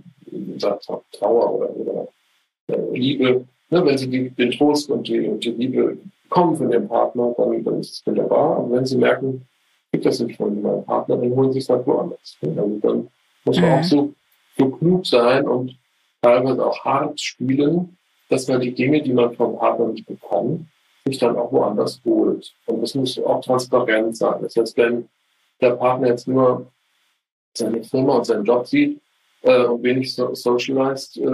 [1.12, 2.09] Trauer oder, oder
[2.68, 3.46] äh, Liebe.
[3.68, 7.35] Ne, wenn sie die, den Trost und die, und die Liebe bekommen von ihrem Partner,
[7.37, 8.59] dann, dann ist es wunderbar.
[8.59, 9.46] Aber wenn sie merken,
[9.92, 12.37] gibt das nicht von meinem Partner, dann holen sie es halt woanders.
[12.42, 13.09] Also dann
[13.44, 13.77] muss man mhm.
[13.77, 14.14] auch so,
[14.57, 15.76] so klug sein und
[16.23, 17.97] teilweise auch hart spielen,
[18.29, 20.67] dass man die Dinge, die man vom Partner nicht bekommt,
[21.07, 22.53] sich dann auch woanders holt.
[22.67, 24.43] Und das muss auch transparent sein.
[24.43, 25.09] Das heißt, wenn
[25.61, 26.67] der Partner jetzt nur
[27.55, 29.01] seine Firma und seinen Job sieht
[29.43, 31.27] äh, und wenig so socialized, äh,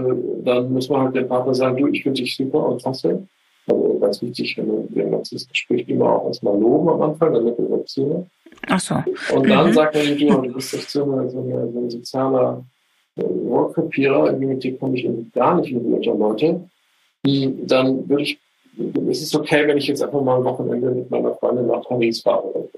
[0.44, 3.26] dann muss man halt dem Partner sagen, du, ich finde dich super und klasse.
[3.66, 7.58] Also ganz wichtig, wenn man den Narzissten spricht, immer auch erstmal loben am Anfang, damit
[7.58, 8.30] er überziehen.
[8.66, 8.96] Ach so.
[9.34, 9.72] Und dann mhm.
[9.72, 12.64] sagt man du, du bist echt so, so, ein sozialer
[13.18, 16.68] Rohrkrepierer, mit dir komme ich gar nicht in die Leute.
[17.66, 18.38] Dann würde ich,
[19.08, 22.22] es ist okay, wenn ich jetzt einfach mal ein Wochenende mit meiner Freundin nach Paris
[22.22, 22.68] fahre.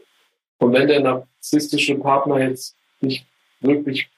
[0.59, 3.27] Und wenn der narzisstische Partner jetzt nicht
[3.61, 4.09] wirklich,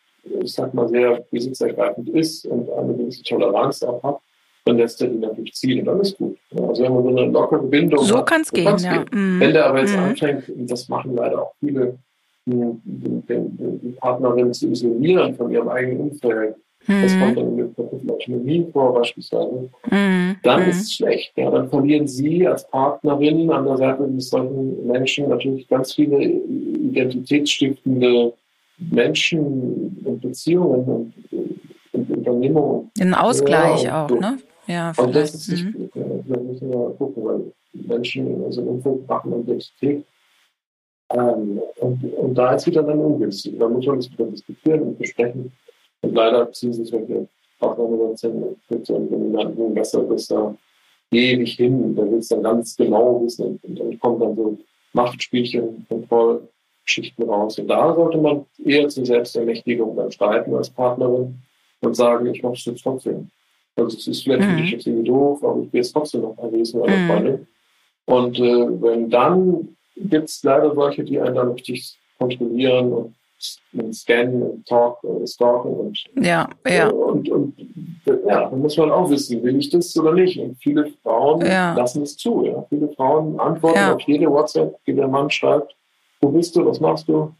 [0.40, 4.18] ich sag mal, sehr besitzergreifend ist und eine gewisse Toleranz auch hat,
[4.64, 6.36] dann lässt er die natürlich ziehen und dann ist gut.
[6.56, 9.04] Also wenn man so eine lockere Bindung So kann es gehen, ja.
[9.04, 9.36] Gehen.
[9.36, 9.40] Mm.
[9.40, 10.00] Wenn der aber jetzt mm.
[10.00, 11.98] anfängt, und das machen leider auch viele
[12.46, 16.54] die Partnerin zu isolieren von ihrem eigenen Umfeld.
[16.86, 17.02] Mhm.
[17.02, 19.68] Das kommt dann in Kapitel Autonomie vor beispielsweise.
[19.90, 20.36] Mhm.
[20.42, 20.68] Dann mhm.
[20.68, 21.32] ist es schlecht.
[21.36, 26.22] Ja, dann verlieren Sie als Partnerin an der Seite eines solchen Menschen natürlich ganz viele
[26.22, 28.32] identitätsstiftende
[28.78, 31.60] Menschen und Beziehungen und,
[31.92, 32.90] und Unternehmungen.
[33.00, 34.16] Ein Ausgleich ja, auch, so.
[34.16, 34.38] ne?
[34.68, 35.72] Ja, und das ist nicht mhm.
[35.72, 35.90] gut.
[35.94, 40.04] Da müssen wir gucken, weil Menschen in unserem Umfeld machen Identität.
[41.10, 43.58] Ähm, und, und da ist wieder dann ungünstig.
[43.58, 45.52] Da muss man das wieder diskutieren und besprechen.
[46.02, 47.28] Und leider ziehen sich solche
[47.60, 50.54] Ausnahmesituationen mit so einem dominanten Besserwisser
[51.12, 51.94] ewig hin.
[51.94, 53.60] Da will es dann ganz genau wissen.
[53.62, 54.58] Und dann kommt dann so
[54.92, 57.58] Machtspielchen, Kontrollgeschichten raus.
[57.58, 61.36] Und da sollte man eher zur Selbstermächtigung dann streiten als Partnerin
[61.82, 63.30] und sagen, ich mache es jetzt trotzdem.
[63.76, 64.56] Also es ist vielleicht für mhm.
[64.56, 67.46] dich jetzt irgendwie doof, aber ich will es trotzdem noch mal lesen oder mhm.
[68.06, 73.14] Und äh, wenn dann gibt es leider solche, die einen dann richtig kontrollieren und
[73.72, 76.88] und scannen und talk, äh, stalken und ja, ja.
[76.88, 77.54] Äh, und, und
[78.06, 80.38] ja, dann muss man auch wissen, will ich das oder nicht.
[80.38, 81.74] Und viele Frauen ja.
[81.74, 82.44] lassen es zu.
[82.46, 82.64] Ja.
[82.68, 83.94] Viele Frauen antworten ja.
[83.94, 85.76] auf jede WhatsApp, die der Mann schreibt,
[86.20, 87.34] wo bist du, was machst du?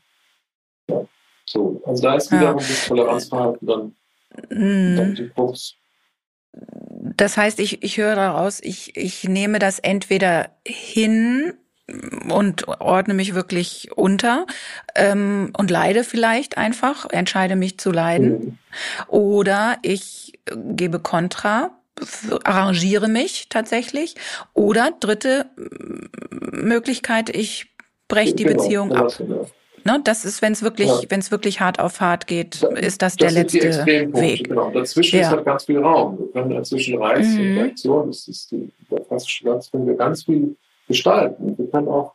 [0.89, 1.05] Ja.
[1.47, 2.67] So, also da ist wiederum ja.
[2.67, 3.95] das Toleranzverhalten dann,
[4.51, 4.97] mm.
[4.97, 5.77] dann die Krux.
[7.17, 11.55] Das heißt, ich, ich höre daraus, ich, ich nehme das entweder hin
[12.29, 14.47] und ordne mich wirklich unter
[14.95, 18.31] ähm, und leide vielleicht einfach, entscheide mich zu leiden.
[18.31, 18.59] Mhm.
[19.09, 21.71] Oder ich gebe Kontra,
[22.45, 24.17] arrangiere mich tatsächlich.
[24.53, 25.47] Oder dritte
[26.31, 27.69] Möglichkeit, ich
[28.09, 29.13] breche die genau, Beziehung ab.
[29.85, 31.01] Ne, das ist, wenn es wirklich, ja.
[31.11, 34.49] wenn es wirklich hart auf hart geht, ist das, das der letzte Weg.
[34.49, 34.71] Genau.
[34.71, 35.23] Dazwischen ja.
[35.23, 36.19] ist halt ganz viel Raum.
[36.19, 37.59] Wir können dazwischen Reiz mhm.
[37.59, 38.69] Reaktion, das ist die,
[39.09, 40.57] fast können wir ganz viel
[40.87, 41.57] gestalten.
[41.59, 42.13] Wir können auch,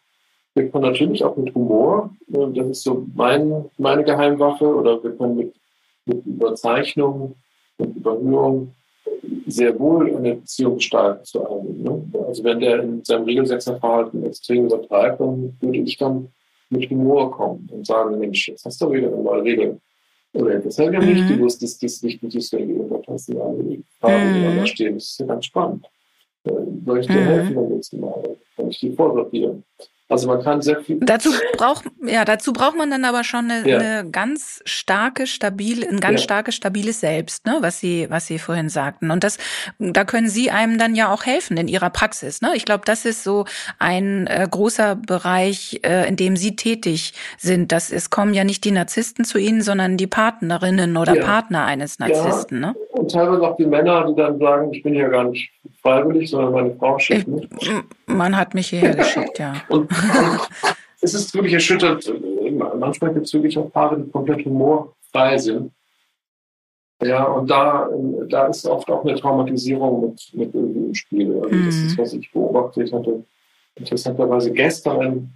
[0.53, 5.11] wir können natürlich auch mit Humor, äh, das ist so mein, meine Geheimwaffe, oder wir
[5.15, 5.55] können mit,
[6.05, 7.35] mit Überzeichnung
[7.77, 8.73] und Überhöhung
[9.47, 11.81] sehr wohl eine Beziehung gestalten zu einem.
[11.81, 12.11] Ne?
[12.27, 16.29] Also wenn der in seinem Regelsetzerverhalten extrem übertreibt, dann würde ich dann
[16.69, 19.79] mit Humor kommen und sagen, Mensch, jetzt hast du wieder eine neue Regel.
[20.33, 21.37] Oder das hat ja nicht, mhm.
[21.37, 22.95] du wusstest das nicht mit dieser Regel, du
[23.41, 24.93] alle Farben, die da stehen.
[24.95, 25.85] Das ist ja ganz spannend.
[26.43, 27.25] Soll ich dir mhm.
[27.25, 28.37] helfen beim nächsten Mal?
[28.55, 29.63] Kann ich die vorsortieren?
[30.11, 30.99] Also man kann sehr viel.
[30.99, 33.77] Dazu braucht ja dazu braucht man dann aber schon eine, ja.
[33.77, 36.23] eine ganz starke stabile ein ganz ja.
[36.25, 39.09] starkes stabiles Selbst, ne, was Sie was Sie vorhin sagten.
[39.09, 39.37] Und das
[39.79, 42.41] da können Sie einem dann ja auch helfen in Ihrer Praxis.
[42.41, 43.45] Ne, ich glaube, das ist so
[43.79, 47.71] ein äh, großer Bereich, äh, in dem Sie tätig sind.
[47.71, 51.23] Das es kommen ja nicht die Narzissten zu Ihnen, sondern die Partnerinnen oder ja.
[51.23, 52.59] Partner eines Narzissten.
[52.59, 52.75] Ne?
[52.91, 55.51] Und teilweise auch die Männer, die dann sagen, ich bin ja gar nicht
[55.81, 57.47] freiwillig, sondern meine Frau schickt mich.
[58.05, 59.53] Man hat mich hierher geschickt, ja.
[59.69, 59.89] Und,
[61.01, 62.11] es ist wirklich erschüttert.
[62.77, 65.71] Manchmal gibt es wirklich auch Paare, die komplett humorfrei sind.
[67.03, 67.89] Ja, und da,
[68.29, 71.35] da ist oft auch eine Traumatisierung mit, mit irgendwie im Spiel.
[71.41, 71.65] Also mhm.
[71.65, 73.23] Das ist, was ich beobachtet hatte.
[73.75, 75.33] Interessanterweise gestern ein,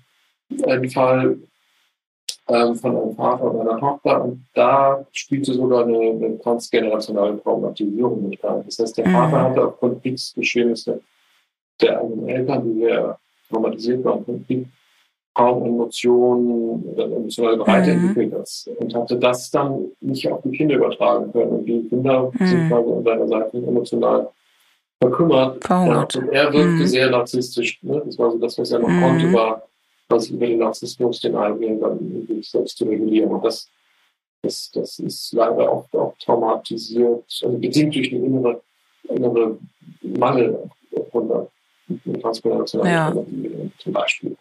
[0.68, 1.40] ein Fall,
[2.48, 4.24] ähm, von einem Vater und einer Tochter.
[4.24, 8.64] Und da spielte sogar eine, eine transgenerationale Traumatisierung mit rein.
[8.66, 9.14] Das heißt, der mhm.
[9.14, 11.02] Vater hatte aufgrund Kriegsgeschehnisse
[11.82, 13.18] der eigenen Eltern, die sehr
[13.56, 14.68] traumatisiert waren von Krieg,
[15.34, 18.08] kaum Emotionen oder emotionale Breite mhm.
[18.08, 21.52] entwickelt hat und hatte das dann nicht auf die Kinder übertragen können.
[21.52, 22.46] Und die Kinder mhm.
[22.46, 24.30] sind quasi an seiner Seite emotional
[25.02, 25.64] verkümmert.
[25.64, 26.16] Verhungert.
[26.16, 26.88] Und er wirkte mhm.
[26.88, 27.84] sehr narzisstisch.
[27.84, 28.02] Ne?
[28.06, 29.02] Das war so das, was er noch mhm.
[29.02, 29.68] konnte, war
[30.08, 33.32] quasi über den Narzissmus den eigenen dann sich selbst zu regulieren.
[33.32, 33.70] Und das,
[34.42, 38.62] das, das ist leider oft auch traumatisiert, also bedingt durch den innere,
[39.10, 39.58] innere
[40.02, 40.70] Mangel
[41.12, 41.48] von
[42.22, 43.70] transnationalen ja.
[43.78, 44.36] zum Beispiel.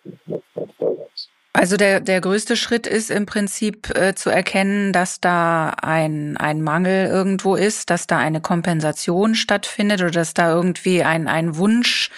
[1.57, 6.63] Also der, der größte Schritt ist im Prinzip äh, zu erkennen, dass da ein, ein
[6.63, 12.11] Mangel irgendwo ist, dass da eine Kompensation stattfindet oder dass da irgendwie ein, ein Wunsch,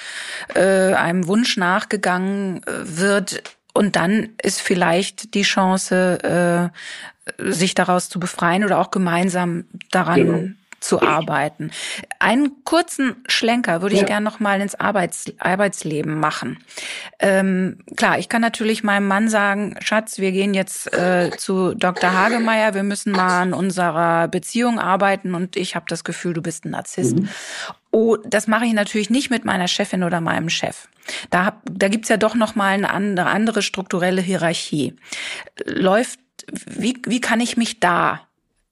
[0.54, 3.42] äh, einem Wunsch nachgegangen äh, wird.
[3.74, 6.72] Und dann ist vielleicht die Chance,
[7.42, 11.70] äh, sich daraus zu befreien oder auch gemeinsam daran genau zu arbeiten.
[12.18, 14.06] Einen kurzen Schlenker würde ich ja.
[14.06, 16.58] gerne noch mal ins Arbeits Arbeitsleben machen.
[17.18, 22.12] Ähm, klar, ich kann natürlich meinem Mann sagen, Schatz, wir gehen jetzt äh, zu Dr.
[22.12, 26.64] Hagemeier, wir müssen mal an unserer Beziehung arbeiten und ich habe das Gefühl, du bist
[26.64, 27.18] ein Narzisst.
[27.18, 27.28] Mhm.
[27.90, 30.88] Oh, das mache ich natürlich nicht mit meiner Chefin oder meinem Chef.
[31.30, 34.94] Da, da gibt's ja doch noch mal eine andere, andere strukturelle Hierarchie.
[35.64, 36.20] Läuft,
[36.52, 38.25] wie, wie kann ich mich da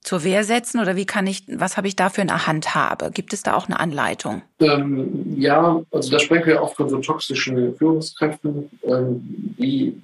[0.05, 3.09] zur Wehr setzen oder wie kann ich, was habe ich da für eine Handhabe?
[3.11, 4.43] Gibt es da auch eine Anleitung?
[4.59, 9.99] Ähm, ja, also da sprechen wir auch von so toxischen Führungskräften, ähm, die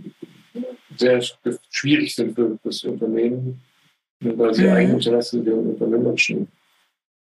[0.97, 1.21] sehr
[1.69, 3.61] schwierig sind für das Unternehmen,
[4.19, 4.73] weil sie mhm.
[4.73, 6.47] Eigeninteressen den Unternehmerischen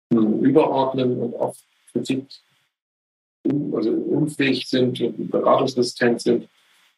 [0.10, 1.64] überordnen und oft
[1.94, 2.26] Kritik
[3.74, 6.50] also unfähig sind und beratungsresistent sind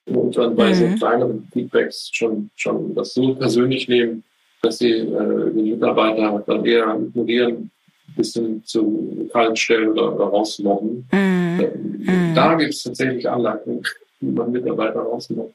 [0.05, 0.73] und dann bei mhm.
[0.73, 4.23] so kleineren Feedbacks schon, schon das so persönlich nehmen,
[4.61, 7.71] dass sie äh, den Mitarbeiter dann eher ignorieren,
[8.15, 11.07] bis hin zu kalten Stellen oder, oder rausmobben.
[11.11, 11.59] Mhm.
[12.07, 13.83] Äh, da gibt es tatsächlich Anleitungen,
[14.19, 15.53] wie man Mitarbeiter rausmobbt.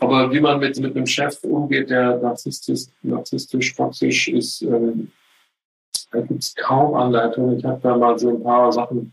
[0.00, 5.10] Aber wie man mit, mit einem Chef umgeht, der narzisstisch, narzisstisch toxisch ist, ähm,
[6.12, 7.58] da gibt es kaum Anleitungen.
[7.58, 9.12] Ich habe da mal so ein paar Sachen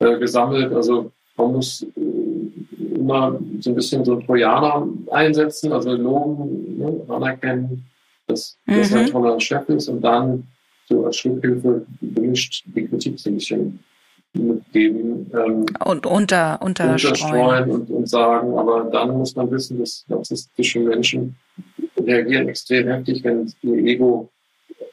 [0.00, 0.72] äh, gesammelt.
[0.72, 7.00] Also man muss äh, immer so ein bisschen so ein Trojaner einsetzen, also loben, ne,
[7.08, 7.86] anerkennen,
[8.26, 8.76] dass mhm.
[8.76, 10.46] das ein toller Chef ist und dann
[10.88, 13.78] so als Schluckhilfe gemischt die Kritik so ein bisschen
[14.34, 15.30] mitgeben.
[15.32, 17.70] Ähm, und unter, unterstreuen.
[17.70, 21.36] und, und sagen, aber dann muss man wissen, dass narzisstische Menschen
[21.96, 24.28] reagieren extrem heftig, wenn ihr Ego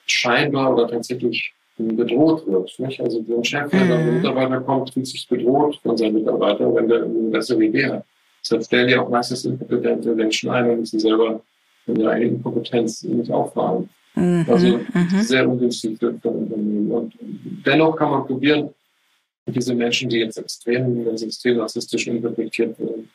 [0.05, 2.79] scheinbar oder tatsächlich bedroht wird.
[2.79, 3.01] Nicht?
[3.01, 6.73] Also so ein Chef, der dann ein Mitarbeiter kommt, fühlt sich bedroht von seinem Mitarbeiter,
[6.73, 8.05] wenn der eine bessere Idee hat.
[8.43, 11.41] Deshalb stellen die auch meistens inkompetente Menschen ein, wenn sie selber
[11.91, 13.89] in ihrer eigenen Inkompetenz nicht auffahren.
[14.15, 14.45] Mhm.
[14.47, 15.21] Also mhm.
[15.21, 16.91] sehr ungünstig für, für Unternehmen.
[16.91, 17.13] Und
[17.65, 18.69] dennoch kann man probieren,
[19.47, 23.09] diese Menschen, die jetzt extrem, ganz extrem rassistisch interpretiert werden,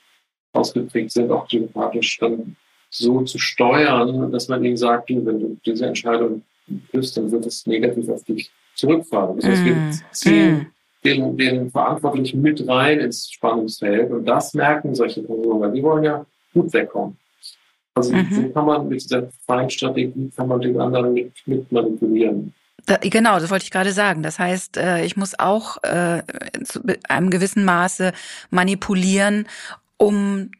[0.52, 2.56] ausgeprägt sind, auch diplomatisch dann
[2.90, 6.42] so zu steuern, dass man ihnen sagt, wenn du diese Entscheidung
[6.90, 9.36] triffst, dann wird es negativ auf dich zurückfahren.
[9.36, 9.92] Das heißt, wir mm.
[10.12, 10.66] ziehen mm.
[11.04, 16.04] den, den Verantwortlichen mit rein ins Spannungsfeld und das merken solche Personen, weil die wollen
[16.04, 17.16] ja gut wegkommen.
[17.96, 18.28] Also mhm.
[18.30, 22.52] so kann man mit dieser Feindstrategie kann man den anderen mit, mit manipulieren.
[22.84, 24.22] Da, genau, das wollte ich gerade sagen.
[24.22, 26.22] Das heißt, äh, ich muss auch äh,
[26.64, 28.12] zu einem gewissen Maße
[28.50, 29.46] manipulieren,
[29.96, 30.50] um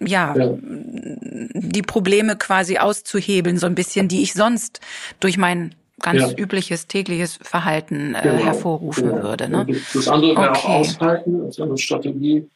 [0.00, 4.80] ja, ja, die Probleme quasi auszuhebeln, so ein bisschen, die ich sonst
[5.18, 6.38] durch mein ganz ja.
[6.38, 8.44] übliches tägliches Verhalten äh, genau.
[8.44, 9.22] hervorrufen genau.
[9.22, 9.48] würde.
[9.48, 9.66] Ne?
[9.92, 10.58] Das andere wäre okay.
[10.58, 12.48] auch aushalten, als eine Strategie,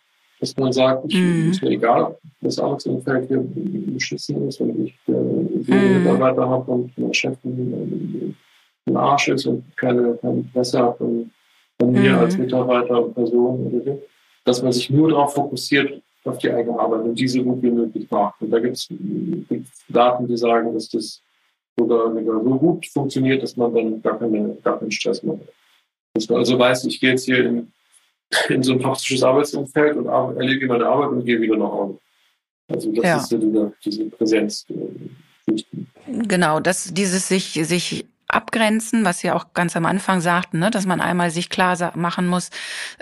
[0.43, 1.51] dass man sagt, ich, mm.
[1.51, 3.45] ist mir egal, ob das Arbeitsumfeld hier
[3.95, 5.99] beschissen ist, wenn ich äh, mm.
[6.03, 8.37] Mitarbeiter habe und mein Chef ein,
[8.87, 11.31] ein Arsch ist und keine, keine Interesse hat von,
[11.79, 12.19] von mir mm.
[12.19, 14.03] als Mitarbeiter und Person oder so,
[14.45, 18.11] dass man sich nur darauf fokussiert, auf die eigene Arbeit und diese gut wie möglich
[18.11, 18.43] macht.
[18.43, 18.89] Und da gibt es
[19.89, 21.23] Daten, die sagen, dass das
[21.79, 25.39] sogar, sogar so gut funktioniert, dass man dann gar, keine, gar keinen Stress macht.
[26.15, 27.73] Dass man also weiß, ich gehe jetzt hier in,
[28.49, 31.99] in so ein toxisches Arbeitsumfeld und erlege meine Arbeit und gehe wieder nach Hause.
[32.69, 33.17] Also das ja.
[33.17, 34.67] ist so diese, diese Präsenz.
[34.69, 35.53] Äh,
[36.07, 40.87] genau, das, dieses sich, sich abgrenzen, was Sie auch ganz am Anfang sagten, ne, dass
[40.87, 42.49] man einmal sich klar machen muss,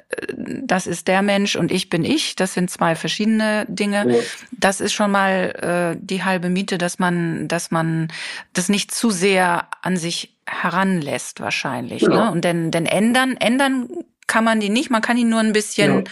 [0.09, 2.37] äh, das ist der Mensch und ich bin ich.
[2.37, 4.11] Das sind zwei verschiedene Dinge.
[4.11, 4.23] Ja.
[4.51, 8.09] Das ist schon mal äh, die halbe Miete, dass man, dass man
[8.53, 12.03] das nicht zu sehr an sich heranlässt wahrscheinlich.
[12.03, 12.09] Ja.
[12.09, 12.15] Ne?
[12.15, 12.33] Genau.
[12.33, 13.89] Und denn, denn ändern, ändern
[14.31, 14.91] kann man die nicht.
[14.91, 16.05] Man kann ihn nur ein bisschen ja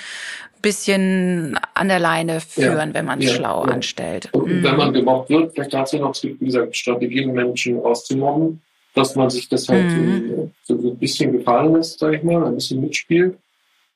[0.60, 4.28] bisschen an der Leine führen, ja, wenn man es ja, schlau anstellt.
[4.32, 4.64] Und mhm.
[4.64, 8.60] wenn man gemobbt wird, vielleicht hat es noch, wie gesagt, Strategien, Menschen auszumobben
[8.98, 10.50] dass man sich das halt mhm.
[10.62, 13.38] so, so, ein bisschen gefallen lässt, sage ich mal, ein bisschen mitspielt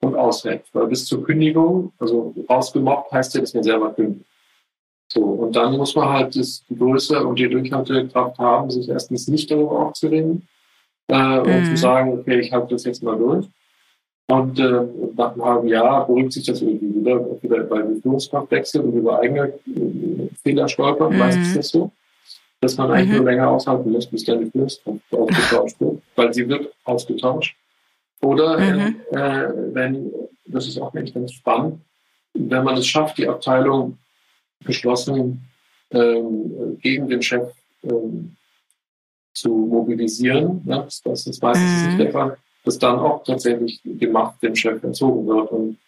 [0.00, 0.62] und aushält.
[0.72, 4.24] Weil bis zur Kündigung, also rausgemobbt heißt ja, dass man selber kündigt.
[5.12, 9.28] So, und dann muss man halt das, die Größe und die Durchhaltekraft haben, sich erstens
[9.28, 10.48] nicht darüber aufzuregen
[11.08, 11.40] äh, mhm.
[11.40, 13.46] und zu sagen, okay, ich halte das jetzt mal durch.
[14.32, 14.82] Und äh,
[15.16, 19.20] nach einem halben Jahr beruhigt sich das irgendwie wieder, wieder bei Führungskraft wechselt und über
[19.20, 21.18] eigene äh, Fehler stolpern, mhm.
[21.18, 21.92] meistens das so
[22.62, 23.16] dass man eigentlich mhm.
[23.16, 27.56] nur länger aushalten muss, bis dann die Führungskraft ausgetauscht wird, weil sie wird ausgetauscht.
[28.22, 29.00] Oder mhm.
[29.10, 30.12] äh, wenn,
[30.46, 31.80] das ist auch nicht ganz spannend,
[32.34, 33.98] wenn man es schafft, die Abteilung
[34.64, 35.44] geschlossen
[35.90, 37.52] ähm, gegen den Chef
[37.82, 38.36] ähm,
[39.34, 40.86] zu mobilisieren, ne?
[41.04, 41.86] das, ist meistens mhm.
[41.88, 45.78] nicht der Fall, dass dann auch tatsächlich die Macht dem Chef entzogen wird und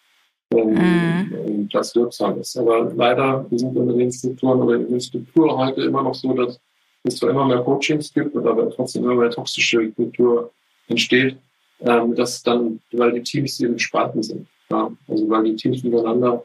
[0.51, 2.57] ähm, das wirksam ist.
[2.57, 6.59] Aber leider sind Unternehmensstrukturen oder in der Struktur heute immer noch so, dass
[7.03, 10.51] es zwar immer mehr Coachings gibt, aber trotzdem immer mehr toxische Kultur
[10.87, 11.37] entsteht,
[11.81, 14.47] ähm, dass dann, weil die Teams eben spalten sind.
[14.69, 14.91] Ja?
[15.07, 16.43] Also weil die Teams miteinander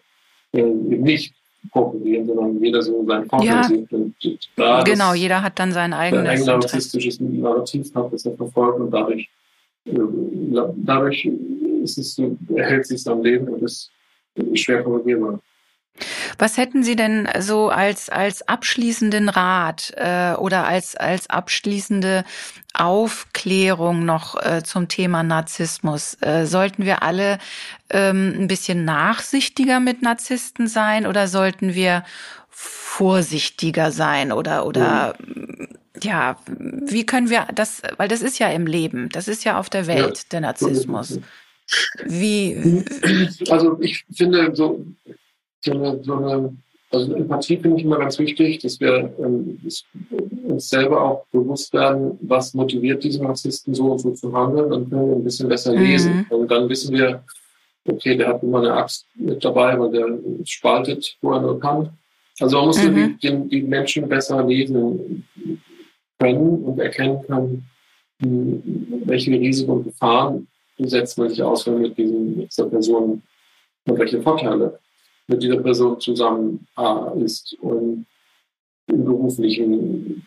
[0.53, 1.35] äh, eben nicht
[1.73, 3.65] kooperieren, sondern jeder so sein Vorteil ja.
[3.65, 3.93] sieht.
[3.93, 4.15] Und
[4.57, 8.91] da genau, jeder hat dann sein eigenes ein rassistisches Narrativ hat, das er verfolgt und
[8.91, 9.29] dadurch,
[9.85, 11.25] dadurch
[11.83, 12.21] ist es
[12.55, 13.91] erhält sich am Leben und ist
[14.55, 15.41] schwer korrigierbar.
[16.39, 22.25] Was hätten Sie denn so als als abschließenden Rat äh, oder als als abschließende
[22.75, 26.17] Aufklärung noch äh, zum Thema Narzissmus?
[26.21, 27.39] Äh, sollten wir alle
[27.91, 32.05] ähm, ein bisschen nachsichtiger mit Narzissten sein oder sollten wir
[32.51, 35.69] vorsichtiger sein oder oder mhm.
[36.03, 39.71] ja, wie können wir das, weil das ist ja im Leben, das ist ja auf
[39.71, 40.25] der Welt ja.
[40.33, 41.21] der Narzissmus.
[42.05, 42.85] Wie?
[43.49, 44.85] Also ich finde so,
[45.63, 46.57] so eine, so eine
[46.93, 49.61] also Empathie finde ich immer ganz wichtig, dass wir ähm,
[50.45, 54.71] uns selber auch bewusst werden, was motiviert diesen Narzissten so und so zu handeln.
[54.71, 56.27] Dann können wir ein bisschen besser lesen.
[56.29, 56.37] Mhm.
[56.37, 57.23] Und dann wissen wir,
[57.87, 61.91] okay, der hat immer eine Axt mit dabei, weil der spaltet, wo er nur kann.
[62.41, 63.19] Also man muss mhm.
[63.23, 65.25] die, die, Menschen besser lesen
[66.19, 67.71] können und erkennen können,
[69.05, 70.49] welche Risiken und Gefahren
[70.79, 73.23] setzt man sich aus, wenn man mit, diesen, mit dieser Person
[73.87, 74.79] und welche Vorteile
[75.31, 78.07] mit dieser Person zusammen äh, ist und
[78.87, 80.27] im beruflichen.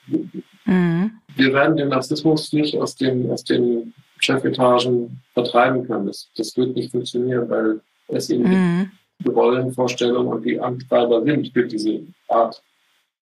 [0.66, 1.12] Mhm.
[1.36, 6.08] Wir werden den Narzissmus nicht aus den, aus den Chefetagen vertreiben können.
[6.08, 8.91] Das, das wird nicht funktionieren, weil es eben mhm.
[9.20, 12.62] die Rollenvorstellungen und die Antreiber sind für diese Art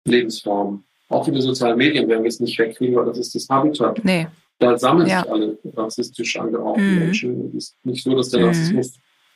[0.06, 0.84] Lebensform.
[1.10, 4.04] Auch für die sozialen Medien werden wir es nicht wegkriegen, weil das ist das Habitat.
[4.04, 4.28] Nee.
[4.60, 5.22] Da sammeln ja.
[5.22, 7.00] sich alle rassistisch angehauchten mhm.
[7.00, 7.48] Menschen.
[7.48, 8.86] Es ist nicht so, dass der mhm.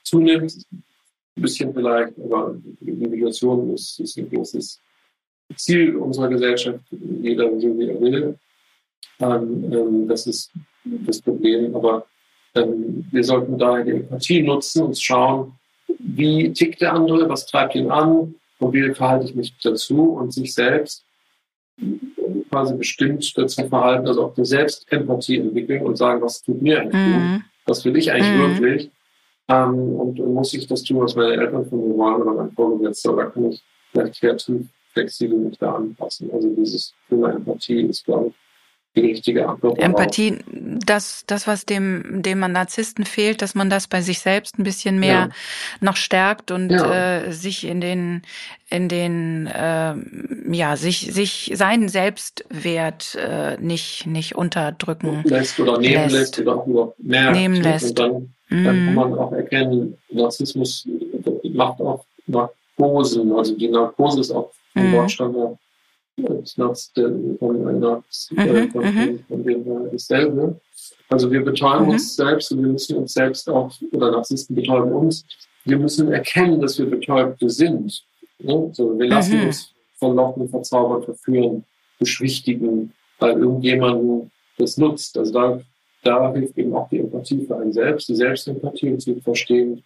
[0.03, 0.53] zunimmt
[1.37, 4.79] ein bisschen vielleicht, aber die Individuation ist, ist ein großes
[5.55, 6.79] Ziel unserer Gesellschaft.
[7.21, 8.39] Jeder so wie er will.
[9.19, 10.51] Ähm, ähm, das ist
[10.83, 11.75] das Problem.
[11.75, 12.05] Aber
[12.55, 15.53] ähm, wir sollten daher die Empathie nutzen und schauen,
[15.99, 20.33] wie tickt der andere, was treibt ihn an und wie verhalte ich mich dazu und
[20.33, 21.05] sich selbst
[22.49, 26.95] quasi bestimmt dazu verhalten, also auch eine Selbstempathie entwickeln und sagen, was tut mir eigentlich
[26.95, 27.33] mhm.
[27.33, 28.61] gut, was will ich eigentlich mhm.
[28.61, 28.91] wirklich
[29.47, 33.13] ähm, und, muss ich das tun, was meine Eltern von mir wollen oder mein Vorgesetzter,
[33.13, 36.31] oder kann ich vielleicht kreativ, flexibel mich da anpassen.
[36.31, 38.33] Also dieses Thema Empathie ist, glaube ich,
[38.95, 39.79] die richtige Antwort.
[39.79, 44.63] Empathie, das, das, was dem, dem Narzissten fehlt, dass man das bei sich selbst ein
[44.63, 45.29] bisschen mehr ja.
[45.81, 47.23] noch stärkt und ja.
[47.23, 48.21] äh, sich in den,
[48.69, 49.95] in den, äh,
[50.51, 56.55] ja, sich, sich seinen Selbstwert äh, nicht, nicht unterdrücken lässt oder nehmen lässt, lässt oder
[56.55, 57.35] auch nur merkt.
[57.35, 57.89] Nehmen lässt.
[57.89, 58.93] Und dann dann kann mhm.
[58.93, 60.87] man auch erkennen, Narzissmus
[61.43, 63.31] macht auch Narkosen.
[63.33, 64.93] Also die Narkose ist auch vom mhm.
[64.93, 65.57] Wortstamm
[66.17, 66.91] her Narz,
[67.39, 68.71] von, einer, mhm.
[68.71, 69.19] von, mhm.
[69.27, 70.59] von dem dasselbe.
[71.09, 71.91] Also wir betäuben mhm.
[71.91, 75.25] uns selbst und wir müssen uns selbst auch, oder Narzissten betäuben uns,
[75.65, 78.03] wir müssen erkennen, dass wir Betäubte sind.
[78.39, 78.69] Ne?
[78.73, 79.47] So, wir lassen mhm.
[79.47, 81.63] uns verlocken, verzaubern, verführen,
[81.99, 85.17] beschwichtigen, weil irgendjemanden das nutzt.
[85.17, 85.61] Also da
[86.05, 89.83] da hilft eben auch die Empathie für einen selbst, die Selbstempathie und zu verstehen,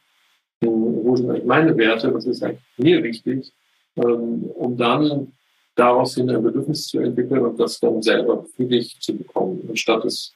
[0.61, 3.53] wo sind eigentlich meine Werte, was ist eigentlich mir wichtig,
[3.95, 5.31] ähm, um dann
[5.79, 10.05] daraus hin ein Bedürfnis zu entwickeln und das dann selber für dich zu bekommen, anstatt
[10.05, 10.33] es,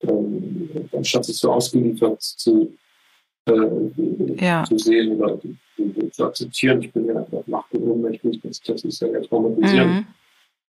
[0.00, 2.74] ähm, anstatt es so ausgeliefert zu,
[3.46, 4.64] äh, ja.
[4.64, 5.38] zu sehen oder
[6.10, 6.82] zu akzeptieren.
[6.82, 9.94] Ich bin ja einfach macht und ohnmächtig, das, das ist ja eher traumatisierend.
[9.94, 10.06] Mhm.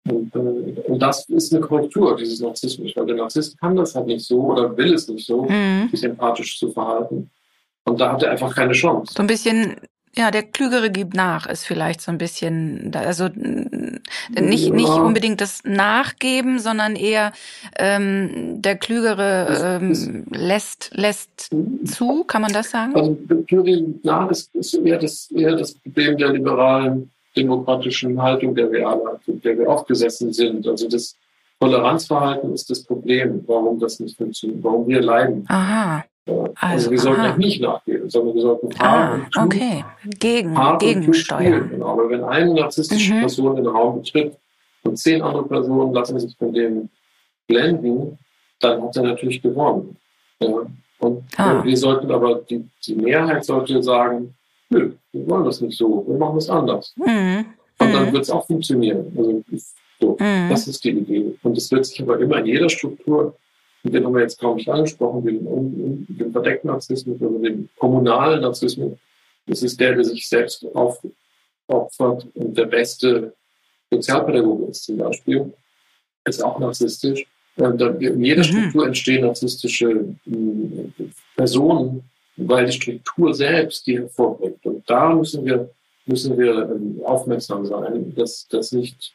[0.09, 4.07] Und, äh, und, das ist eine Korrektur dieses Narzissmus, weil der Narzisst kann das halt
[4.07, 5.89] nicht so oder will es nicht so, mhm.
[5.91, 7.29] sich empathisch zu verhalten.
[7.83, 9.13] Und da hat er einfach keine Chance.
[9.15, 9.75] So ein bisschen
[10.18, 13.30] ja, der Klügere gibt nach, ist vielleicht so ein bisschen, also
[14.30, 17.32] nicht, nicht unbedingt das Nachgeben, sondern eher
[17.78, 21.49] ähm, der Klügere ähm, lässt, lässt
[21.86, 22.95] zu, kann man das sagen?
[22.95, 28.72] Also Klügere nach ist, ist eher, das, eher das Problem der liberalen demokratischen Haltung, der
[28.72, 30.68] wir alle, der wir aufgesessen sind.
[30.68, 31.15] Also das
[31.59, 35.45] Toleranzverhalten ist das Problem, warum das nicht funktioniert, warum wir leiden.
[35.47, 36.03] Aha.
[36.28, 37.38] Also, also wir sollten aha.
[37.38, 39.86] nicht nachgeben, sondern wir sollten hart ah, und okay.
[40.19, 41.69] Gegen, hart gegensteuern.
[41.69, 41.88] Genau.
[41.88, 43.19] Aber wenn eine narzisstische mhm.
[43.21, 44.38] Person den Raum betritt
[44.84, 46.89] und zehn andere Personen lassen sich von dem
[47.47, 48.17] blenden,
[48.59, 49.95] dann hat er natürlich gewonnen.
[50.39, 50.65] Ja.
[50.99, 51.63] Und ah.
[51.63, 54.34] wir sollten aber, die, die Mehrheit sollte sagen,
[54.69, 56.93] nö, wir wollen das nicht so, wir machen es anders.
[56.95, 57.45] Mhm.
[57.80, 58.13] Und dann mhm.
[58.13, 59.13] wird es auch funktionieren.
[59.15, 59.43] Also
[59.99, 60.49] so, mhm.
[60.49, 61.36] das ist die Idee.
[61.43, 63.36] Und es wird sich aber immer in jeder Struktur,
[63.89, 68.97] den haben wir jetzt kaum nicht angesprochen, den, den verdeckten Narzissmus oder den kommunalen Narzissmus,
[69.45, 73.33] das ist der, der sich selbst aufopfert und der beste
[73.89, 75.53] Sozialpädagoge ist zum Beispiel,
[76.25, 77.25] ist auch narzisstisch.
[77.55, 78.43] In jeder mhm.
[78.43, 80.15] Struktur entstehen narzisstische
[81.35, 82.03] Personen,
[82.35, 84.63] weil die Struktur selbst die hervorbringt.
[84.65, 85.69] Und da müssen wir,
[86.05, 89.13] müssen wir ähm, aufmerksam sein, dass, dass nicht,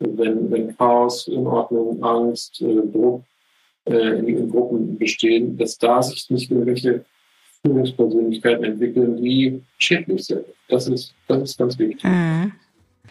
[0.00, 3.22] wenn, wenn Chaos, Unordnung, Angst, äh, Druck
[3.86, 7.04] äh, in, in Gruppen bestehen, dass da sich nicht irgendwelche
[7.62, 10.44] Führungspersönlichkeiten entwickeln, die schädlich sind.
[10.68, 12.04] Das ist, das ist ganz wichtig.
[12.04, 12.52] Mhm.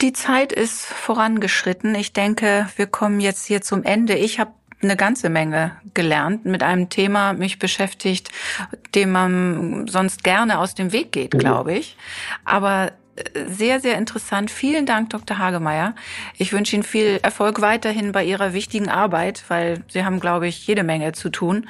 [0.02, 1.96] Die Zeit ist vorangeschritten.
[1.96, 4.16] Ich denke, wir kommen jetzt hier zum Ende.
[4.16, 4.52] Ich habe
[4.82, 8.30] eine ganze Menge gelernt, mit einem Thema mich beschäftigt,
[8.96, 11.40] dem man sonst gerne aus dem Weg geht, mhm.
[11.40, 11.96] glaube ich.
[12.44, 12.92] Aber
[13.48, 14.50] sehr, sehr interessant.
[14.50, 15.38] Vielen Dank, Dr.
[15.38, 15.96] Hagemeyer.
[16.38, 20.66] Ich wünsche Ihnen viel Erfolg weiterhin bei Ihrer wichtigen Arbeit, weil Sie haben, glaube ich,
[20.66, 21.68] jede Menge zu tun.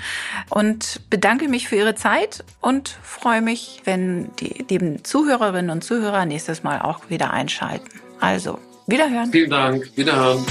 [0.50, 6.26] Und bedanke mich für Ihre Zeit und freue mich, wenn die lieben Zuhörerinnen und Zuhörer
[6.26, 7.90] nächstes Mal auch wieder einschalten.
[8.20, 9.32] Also, wiederhören.
[9.32, 9.92] Vielen Dank.
[9.96, 10.46] Wiederhören.